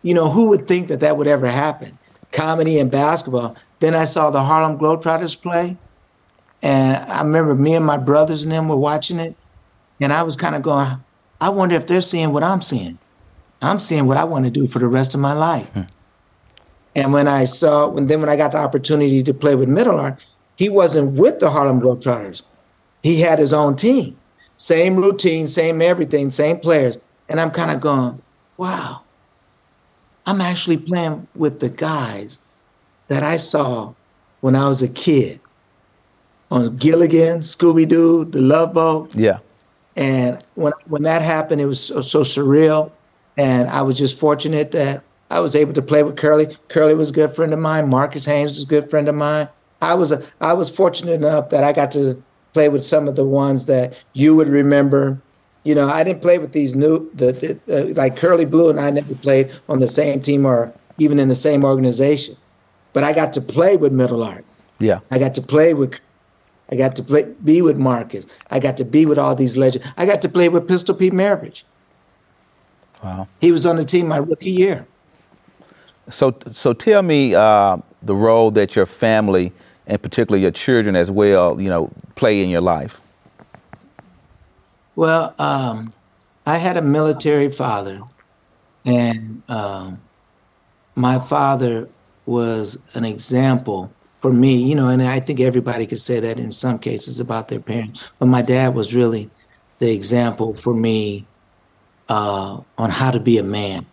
you 0.03 0.13
know, 0.13 0.29
who 0.29 0.47
would 0.51 0.69
think 0.69 0.87
that 0.87 1.01
that 1.01 1.17
would 1.17 1.27
ever 1.27 1.47
happen? 1.47 1.99
Comedy 2.35 2.79
and 2.79 2.91
basketball. 2.91 3.55
Then 3.79 3.95
I 3.95 4.05
saw 4.05 4.29
the 4.29 4.43
Harlem 4.43 4.77
Globetrotters 4.77 5.41
play, 5.41 5.77
and 6.61 6.97
I 7.11 7.21
remember 7.21 7.55
me 7.55 7.75
and 7.75 7.85
my 7.85 7.97
brothers 7.97 8.43
and 8.43 8.51
them 8.51 8.67
were 8.67 8.77
watching 8.77 9.19
it. 9.19 9.35
And 10.01 10.11
I 10.11 10.23
was 10.23 10.35
kind 10.35 10.55
of 10.55 10.61
going, 10.61 11.01
I 11.39 11.49
wonder 11.49 11.75
if 11.75 11.87
they're 11.87 12.01
seeing 12.01 12.33
what 12.33 12.43
I'm 12.43 12.61
seeing. 12.61 12.99
I'm 13.61 13.79
seeing 13.79 14.05
what 14.05 14.17
I 14.17 14.25
want 14.25 14.43
to 14.45 14.51
do 14.51 14.67
for 14.67 14.79
the 14.79 14.87
rest 14.87 15.15
of 15.15 15.21
my 15.21 15.31
life. 15.31 15.69
Hmm. 15.69 15.83
And 16.93 17.13
when 17.13 17.27
I 17.27 17.45
saw, 17.45 17.87
when 17.87 18.07
then 18.07 18.19
when 18.19 18.29
I 18.29 18.35
got 18.35 18.51
the 18.51 18.57
opportunity 18.57 19.23
to 19.23 19.33
play 19.33 19.55
with 19.55 19.69
Meadowlark, 19.69 20.19
he 20.57 20.69
wasn't 20.69 21.17
with 21.17 21.39
the 21.39 21.49
Harlem 21.49 21.79
Globetrotters. 21.79 22.43
He 23.01 23.21
had 23.21 23.39
his 23.39 23.53
own 23.53 23.75
team, 23.75 24.17
same 24.57 24.97
routine, 24.97 25.47
same 25.47 25.81
everything, 25.81 26.31
same 26.31 26.59
players. 26.59 26.97
And 27.29 27.39
I'm 27.39 27.51
kind 27.51 27.71
of 27.71 27.79
going, 27.79 28.21
wow, 28.57 29.01
I'm 30.25 30.41
actually 30.41 30.77
playing 30.77 31.27
with 31.35 31.59
the 31.59 31.69
guys 31.69 32.41
that 33.07 33.23
I 33.23 33.37
saw 33.37 33.93
when 34.41 34.55
I 34.55 34.67
was 34.67 34.81
a 34.81 34.89
kid 34.89 35.39
on 36.51 36.75
Gilligan, 36.77 37.39
Scooby 37.39 37.87
Doo, 37.87 38.25
The 38.25 38.41
Love 38.41 38.73
Boat. 38.73 39.15
Yeah. 39.15 39.39
And 39.95 40.43
when 40.55 40.73
when 40.87 41.03
that 41.03 41.21
happened, 41.21 41.61
it 41.61 41.65
was 41.65 41.81
so, 41.81 42.01
so, 42.01 42.21
surreal. 42.21 42.91
And 43.37 43.69
I 43.69 43.81
was 43.81 43.97
just 43.97 44.19
fortunate 44.19 44.71
that 44.71 45.03
I 45.29 45.39
was 45.39 45.55
able 45.55 45.73
to 45.73 45.81
play 45.81 46.03
with 46.03 46.17
Curly. 46.17 46.57
Curly 46.67 46.95
was 46.95 47.09
a 47.09 47.13
good 47.13 47.31
friend 47.31 47.53
of 47.53 47.59
mine. 47.59 47.89
Marques 47.89 48.25
Haynes 48.25 48.51
was 48.51 48.63
a 48.63 48.67
good 48.67 48.89
friend 48.89 49.07
of 49.07 49.15
mine. 49.15 49.47
I 49.81 49.93
was 49.93 50.11
a, 50.11 50.23
I 50.41 50.53
was 50.53 50.69
fortunate 50.69 51.13
enough 51.13 51.49
that 51.49 51.63
I 51.63 51.73
got 51.73 51.91
to 51.91 52.21
play 52.53 52.69
with 52.69 52.83
some 52.83 53.07
of 53.07 53.15
the 53.15 53.25
ones 53.25 53.67
that 53.67 54.01
you 54.13 54.35
would 54.35 54.47
remember. 54.47 55.21
You 55.65 55.75
know, 55.75 55.87
I 55.87 56.03
didn't 56.03 56.21
play 56.21 56.37
with 56.37 56.53
these 56.53 56.75
new 56.75 57.11
the, 57.13 57.59
the 57.65 57.93
like 57.95 58.15
Curly 58.15 58.45
Blue 58.45 58.69
and 58.69 58.79
I 58.79 58.91
never 58.91 59.15
played 59.15 59.51
on 59.67 59.79
the 59.79 59.87
same 59.87 60.21
team 60.21 60.45
or 60.45 60.71
even 60.97 61.19
in 61.19 61.27
the 61.27 61.35
same 61.35 61.65
organization. 61.65 62.37
But 62.93 63.03
I 63.03 63.11
got 63.11 63.33
to 63.33 63.41
play 63.41 63.75
with 63.75 63.91
Meadowlark. 63.91 64.45
Yeah. 64.79 64.99
I 65.11 65.19
got 65.19 65.33
to 65.35 65.41
play 65.41 65.73
with 65.73 65.99
I 66.71 66.75
got 66.75 66.95
to 66.95 67.03
play, 67.03 67.23
be 67.43 67.61
with 67.61 67.77
Marcus. 67.77 68.25
I 68.49 68.59
got 68.59 68.77
to 68.77 68.85
be 68.85 69.05
with 69.05 69.19
all 69.19 69.35
these 69.35 69.57
legends. 69.57 69.91
I 69.97 70.05
got 70.05 70.21
to 70.23 70.29
play 70.29 70.49
with 70.49 70.67
Pistol 70.67 70.95
Pete 70.95 71.13
Maravich. 71.13 71.63
Wow. 73.03 73.27
He 73.39 73.51
was 73.51 73.65
on 73.65 73.75
the 73.75 73.83
team 73.83 74.07
my 74.07 74.17
rookie 74.17 74.51
year. 74.51 74.87
So, 76.09 76.35
so 76.53 76.73
tell 76.73 77.03
me 77.03 77.35
uh, 77.35 77.77
the 78.01 78.15
role 78.15 78.51
that 78.51 78.75
your 78.75 78.85
family, 78.85 79.51
and 79.85 80.01
particularly 80.01 80.41
your 80.41 80.51
children 80.51 80.95
as 80.95 81.11
well, 81.11 81.59
you 81.61 81.69
know, 81.69 81.91
play 82.15 82.43
in 82.43 82.49
your 82.49 82.61
life. 82.61 83.01
Well, 84.95 85.35
um, 85.39 85.89
I 86.45 86.57
had 86.57 86.77
a 86.77 86.81
military 86.81 87.49
father, 87.49 88.01
and 88.85 89.41
um, 89.49 89.99
my 90.95 91.19
father 91.19 91.89
was 92.25 92.79
an 92.95 93.05
example 93.05 93.91
for 94.21 94.31
me, 94.31 94.55
you 94.55 94.73
know, 94.73 94.89
and 94.89 95.03
I 95.03 95.19
think 95.19 95.39
everybody 95.39 95.85
could 95.85 95.99
say 95.99 96.19
that 96.19 96.39
in 96.39 96.49
some 96.49 96.79
cases 96.79 97.19
about 97.19 97.49
their 97.49 97.59
parents. 97.59 98.11
But 98.17 98.27
my 98.27 98.41
dad 98.41 98.73
was 98.73 98.95
really 98.95 99.29
the 99.79 99.93
example 99.93 100.55
for 100.55 100.73
me 100.73 101.27
uh, 102.09 102.61
on 102.77 102.89
how 102.89 103.11
to 103.11 103.19
be 103.19 103.37
a 103.37 103.43
man. 103.43 103.85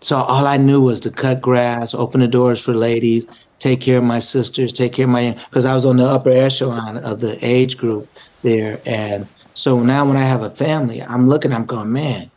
So 0.00 0.16
all 0.16 0.46
I 0.46 0.56
knew 0.56 0.80
was 0.82 1.00
to 1.00 1.10
cut 1.10 1.40
grass, 1.40 1.94
open 1.94 2.20
the 2.20 2.28
doors 2.28 2.64
for 2.64 2.72
ladies, 2.72 3.26
take 3.58 3.80
care 3.80 3.98
of 3.98 4.04
my 4.04 4.18
sisters, 4.18 4.72
take 4.72 4.94
care 4.94 5.04
of 5.04 5.10
my 5.10 5.36
because 5.48 5.66
I 5.66 5.74
was 5.74 5.84
on 5.84 5.98
the 5.98 6.06
upper 6.06 6.30
echelon 6.30 6.96
of 6.96 7.20
the 7.20 7.38
age 7.42 7.76
group 7.76 8.08
there. 8.42 8.80
And 8.86 9.28
so 9.54 9.82
now 9.82 10.06
when 10.06 10.16
I 10.16 10.24
have 10.24 10.42
a 10.42 10.50
family, 10.50 11.02
I'm 11.02 11.28
looking, 11.28 11.52
I'm 11.52 11.66
going, 11.66 11.92
man, 11.92 12.30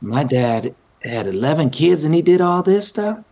my 0.00 0.24
dad 0.24 0.74
had 1.02 1.26
11 1.26 1.70
kids 1.70 2.04
and 2.04 2.14
he 2.14 2.22
did 2.22 2.40
all 2.40 2.62
this 2.62 2.88
stuff. 2.88 3.22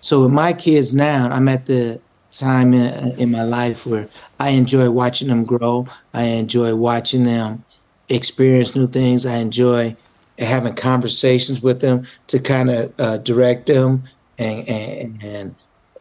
So 0.00 0.22
with 0.22 0.32
my 0.32 0.52
kids 0.52 0.92
now, 0.92 1.28
I'm 1.30 1.48
at 1.48 1.66
the 1.66 2.00
time 2.30 2.74
in, 2.74 3.18
in 3.18 3.30
my 3.30 3.42
life 3.42 3.86
where 3.86 4.08
I 4.38 4.50
enjoy 4.50 4.90
watching 4.90 5.28
them 5.28 5.44
grow. 5.44 5.86
I 6.12 6.24
enjoy 6.24 6.74
watching 6.74 7.24
them 7.24 7.64
experience 8.08 8.74
new 8.74 8.86
things. 8.86 9.24
I 9.24 9.36
enjoy 9.36 9.96
having 10.38 10.74
conversations 10.74 11.62
with 11.62 11.80
them 11.80 12.04
to 12.26 12.38
kind 12.38 12.70
of 12.70 13.00
uh, 13.00 13.16
direct 13.18 13.66
them 13.66 14.02
and, 14.38 14.68
and, 14.68 15.54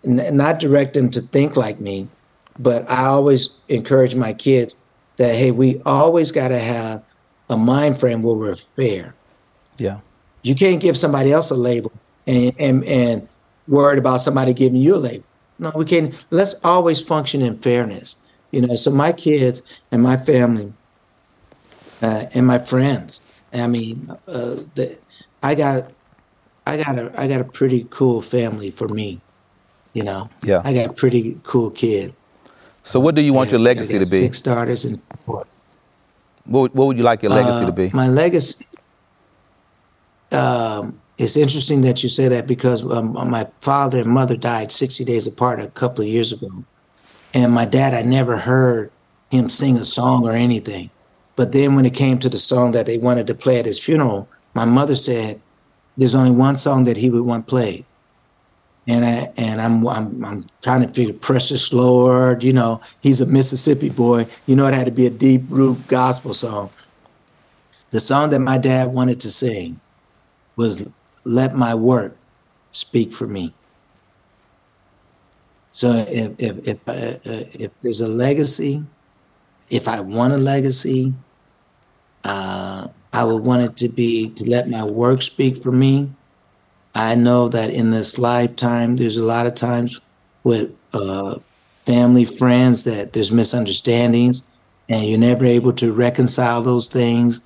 and 0.04 0.36
not 0.36 0.60
direct 0.60 0.96
them 0.96 1.10
to 1.12 1.22
think 1.22 1.56
like 1.56 1.80
me, 1.80 2.08
but 2.60 2.90
I 2.90 3.06
always 3.06 3.50
encourage 3.70 4.16
my 4.16 4.34
kids 4.34 4.76
that 5.18 5.36
hey, 5.36 5.52
we 5.52 5.82
always 5.86 6.32
got 6.32 6.50
to 6.50 6.60
have 6.60 7.04
a 7.50 7.58
mind 7.58 8.00
frame 8.00 8.24
where 8.24 8.36
we're 8.36 8.56
fair. 8.56 9.16
Yeah, 9.78 10.00
you 10.42 10.56
can't 10.56 10.82
give 10.82 10.98
somebody 10.98 11.32
else 11.32 11.50
a 11.50 11.56
label 11.56 11.92
and 12.28 12.54
and 12.60 12.84
and 12.86 13.28
worried 13.68 14.00
about 14.00 14.22
somebody 14.22 14.54
giving 14.54 14.82
you 14.82 14.96
a 14.96 14.98
label. 14.98 15.26
No, 15.60 15.72
we 15.76 15.86
can. 15.86 16.14
Let's 16.30 16.56
always 16.64 17.02
function 17.02 17.42
in 17.42 17.58
fairness. 17.60 18.18
You 18.52 18.62
know, 18.62 18.76
so 18.76 18.92
my 18.92 19.12
kids 19.12 19.64
and 19.92 20.04
my 20.04 20.18
family 20.18 20.74
uh, 22.04 22.26
and 22.36 22.46
my 22.46 22.60
friends. 22.60 23.22
I 23.54 23.68
mean, 23.68 24.10
uh, 24.28 24.58
the, 24.76 25.00
I 25.42 25.56
got, 25.56 25.92
I 26.68 26.78
got 26.78 27.00
a, 27.00 27.20
I 27.20 27.28
got 27.28 27.42
a 27.42 27.46
pretty 27.46 27.88
cool 27.90 28.22
family 28.22 28.72
for 28.72 28.88
me. 28.88 29.22
You 29.94 30.04
know, 30.04 30.30
yeah, 30.44 30.62
I 30.64 30.74
got 30.74 30.90
a 30.90 30.94
pretty 30.94 31.40
cool 31.44 31.72
kid. 31.72 32.14
So, 32.84 33.00
what 33.00 33.16
do 33.16 33.22
you 33.22 33.34
want 33.34 33.52
your 33.52 33.60
legacy 33.60 33.94
to 33.94 34.00
be? 34.00 34.06
Six 34.06 34.38
starters 34.38 34.86
and 34.86 35.02
what? 35.26 35.48
What, 36.46 36.76
what 36.76 36.88
would 36.88 36.98
you 36.98 37.04
like 37.04 37.24
your 37.24 37.32
legacy 37.32 37.64
uh, 37.64 37.66
to 37.68 37.72
be? 37.72 37.90
My 37.94 38.08
legacy. 38.08 38.66
Um, 40.32 41.00
it's 41.18 41.38
interesting 41.38 41.82
that 41.82 42.04
you 42.04 42.10
say 42.10 42.28
that 42.28 42.48
because 42.48 42.84
um, 42.92 43.14
my 43.30 43.48
father 43.62 44.02
and 44.02 44.10
mother 44.10 44.36
died 44.36 44.72
60 44.72 45.06
days 45.06 45.28
apart 45.28 45.62
a 45.62 45.68
couple 45.68 46.04
of 46.04 46.10
years 46.10 46.34
ago. 46.34 46.66
And 47.34 47.54
my 47.54 47.66
dad, 47.66 47.94
I 47.94 48.02
never 48.02 48.38
heard 48.38 48.92
him 49.32 49.48
sing 49.48 49.78
a 49.78 49.86
song 49.86 50.28
or 50.28 50.34
anything. 50.34 50.90
But 51.36 51.52
then 51.52 51.76
when 51.76 51.86
it 51.86 51.94
came 51.94 52.20
to 52.20 52.30
the 52.30 52.38
song 52.38 52.72
that 52.74 52.86
they 52.86 52.98
wanted 52.98 53.28
to 53.28 53.36
play 53.36 53.60
at 53.60 53.66
his 53.66 53.80
funeral, 53.80 54.28
my 54.54 54.66
mother 54.66 54.96
said, 54.96 55.42
there's 55.98 56.16
only 56.16 56.32
one 56.32 56.56
song 56.56 56.84
that 56.86 56.98
he 56.98 57.10
would 57.10 57.22
want 57.22 57.48
played. 57.48 57.86
And 58.88 59.06
I 59.06 59.32
and 59.38 59.62
I'm 59.62 59.88
I'm 59.88 60.26
I'm 60.26 60.46
trying 60.62 60.82
to 60.82 60.94
figure 60.94 61.14
Precious 61.14 61.72
Lord, 61.72 62.44
you 62.44 62.52
know, 62.52 62.82
he's 63.02 63.22
a 63.22 63.26
Mississippi 63.26 63.90
boy. 63.90 64.28
You 64.46 64.56
know 64.56 64.66
it 64.66 64.74
had 64.74 64.86
to 64.86 64.92
be 64.92 65.06
a 65.06 65.10
deep 65.10 65.44
root 65.50 65.88
gospel 65.88 66.34
song. 66.34 66.70
The 67.92 68.00
song 68.00 68.32
that 68.32 68.40
my 68.40 68.58
dad 68.58 68.90
wanted 68.92 69.22
to 69.22 69.32
sing 69.32 69.80
was 70.56 70.88
let 71.24 71.56
my 71.56 71.76
work 71.76 72.18
speak 72.72 73.14
for 73.14 73.28
me. 73.28 73.54
So 75.72 76.06
if 76.08 76.40
if 76.40 76.68
if, 76.68 76.78
uh, 76.88 76.92
uh, 76.92 77.44
if 77.54 77.72
there's 77.82 78.02
a 78.02 78.08
legacy, 78.08 78.84
if 79.70 79.88
I 79.88 80.02
want 80.02 80.34
a 80.34 80.38
legacy, 80.38 81.14
uh, 82.24 82.88
I 83.12 83.24
would 83.24 83.46
want 83.46 83.62
it 83.64 83.78
to 83.78 83.90
be 83.90 84.30
to 84.30 84.50
let 84.50 84.70
my 84.70 84.84
work 84.84 85.22
speak 85.22 85.58
for 85.62 85.72
me. 85.72 86.12
I 86.96 87.16
know 87.16 87.48
that 87.50 87.70
in 87.72 87.92
this 87.92 88.18
lifetime, 88.20 88.96
there's 88.96 89.18
a 89.18 89.24
lot 89.24 89.46
of 89.46 89.56
times 89.56 90.00
with 90.44 90.76
uh, 90.94 91.40
family, 91.86 92.26
friends 92.26 92.84
that 92.84 93.14
there's 93.14 93.32
misunderstandings, 93.32 94.44
and 94.90 95.06
you're 95.06 95.20
never 95.20 95.46
able 95.46 95.74
to 95.74 95.92
reconcile 95.92 96.62
those 96.62 96.90
things. 96.90 97.42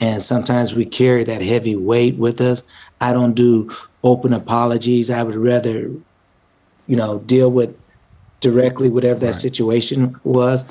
And 0.00 0.22
sometimes 0.22 0.74
we 0.74 0.84
carry 0.84 1.24
that 1.24 1.42
heavy 1.42 1.76
weight 1.76 2.16
with 2.16 2.40
us. 2.40 2.62
I 3.00 3.12
don't 3.12 3.34
do 3.34 3.70
open 4.04 4.32
apologies. 4.32 5.10
I 5.10 5.22
would 5.22 5.34
rather, 5.34 5.90
you 6.86 6.96
know, 6.96 7.18
deal 7.20 7.50
with 7.50 7.76
directly 8.40 8.88
whatever 8.88 9.20
that 9.20 9.26
right. 9.26 9.34
situation 9.34 10.18
was. 10.24 10.64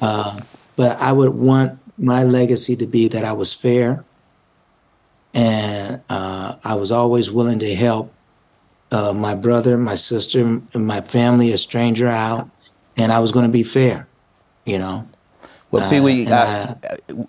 Uh, 0.00 0.40
but 0.76 0.98
I 1.00 1.12
would 1.12 1.34
want 1.34 1.78
my 1.98 2.22
legacy 2.22 2.76
to 2.76 2.86
be 2.86 3.08
that 3.08 3.24
I 3.24 3.32
was 3.32 3.52
fair 3.52 4.04
and 5.38 6.02
uh, 6.08 6.56
I 6.64 6.74
was 6.74 6.90
always 6.90 7.30
willing 7.30 7.60
to 7.60 7.72
help 7.72 8.12
uh, 8.90 9.12
my 9.12 9.36
brother, 9.36 9.78
my 9.78 9.94
sister, 9.94 10.40
and 10.40 10.68
my 10.74 11.00
family, 11.00 11.52
a 11.52 11.58
stranger 11.58 12.08
out, 12.08 12.50
and 12.96 13.12
I 13.12 13.20
was 13.20 13.30
going 13.30 13.46
to 13.46 13.52
be 13.52 13.62
fair, 13.62 14.08
you 14.66 14.80
know. 14.80 15.08
Well, 15.70 15.88
Pee 15.88 16.00
Wee, 16.00 16.26
uh, 16.26 16.74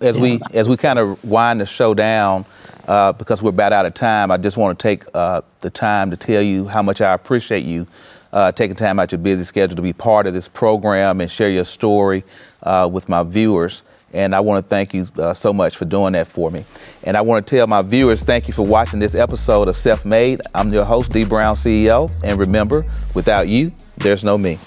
as 0.00 0.16
yeah. 0.16 0.22
we 0.22 0.40
as 0.52 0.68
we 0.68 0.76
kind 0.76 0.98
of 0.98 1.22
wind 1.24 1.60
the 1.60 1.66
show 1.66 1.94
down, 1.94 2.46
uh, 2.88 3.12
because 3.12 3.42
we're 3.42 3.50
about 3.50 3.72
out 3.72 3.86
of 3.86 3.94
time, 3.94 4.32
I 4.32 4.38
just 4.38 4.56
want 4.56 4.76
to 4.76 4.82
take 4.82 5.04
uh, 5.14 5.42
the 5.60 5.70
time 5.70 6.10
to 6.10 6.16
tell 6.16 6.42
you 6.42 6.66
how 6.66 6.82
much 6.82 7.00
I 7.00 7.12
appreciate 7.12 7.64
you 7.64 7.86
uh, 8.32 8.50
taking 8.52 8.76
time 8.76 8.98
out 8.98 9.12
your 9.12 9.18
busy 9.18 9.44
schedule 9.44 9.76
to 9.76 9.82
be 9.82 9.92
part 9.92 10.26
of 10.26 10.34
this 10.34 10.48
program 10.48 11.20
and 11.20 11.30
share 11.30 11.50
your 11.50 11.64
story 11.64 12.24
uh, 12.62 12.88
with 12.90 13.08
my 13.08 13.22
viewers. 13.22 13.82
And 14.12 14.34
I 14.34 14.40
want 14.40 14.64
to 14.64 14.68
thank 14.68 14.92
you 14.92 15.08
uh, 15.18 15.34
so 15.34 15.52
much 15.52 15.76
for 15.76 15.84
doing 15.84 16.14
that 16.14 16.26
for 16.26 16.50
me. 16.50 16.64
And 17.04 17.16
I 17.16 17.20
want 17.20 17.46
to 17.46 17.56
tell 17.56 17.66
my 17.66 17.82
viewers 17.82 18.22
thank 18.22 18.48
you 18.48 18.54
for 18.54 18.66
watching 18.66 18.98
this 18.98 19.14
episode 19.14 19.68
of 19.68 19.76
Self 19.76 20.04
Made. 20.04 20.40
I'm 20.54 20.72
your 20.72 20.84
host, 20.84 21.12
Dee 21.12 21.24
Brown 21.24 21.56
CEO. 21.56 22.10
And 22.24 22.38
remember, 22.38 22.84
without 23.14 23.48
you, 23.48 23.72
there's 23.96 24.24
no 24.24 24.36
me. 24.36 24.58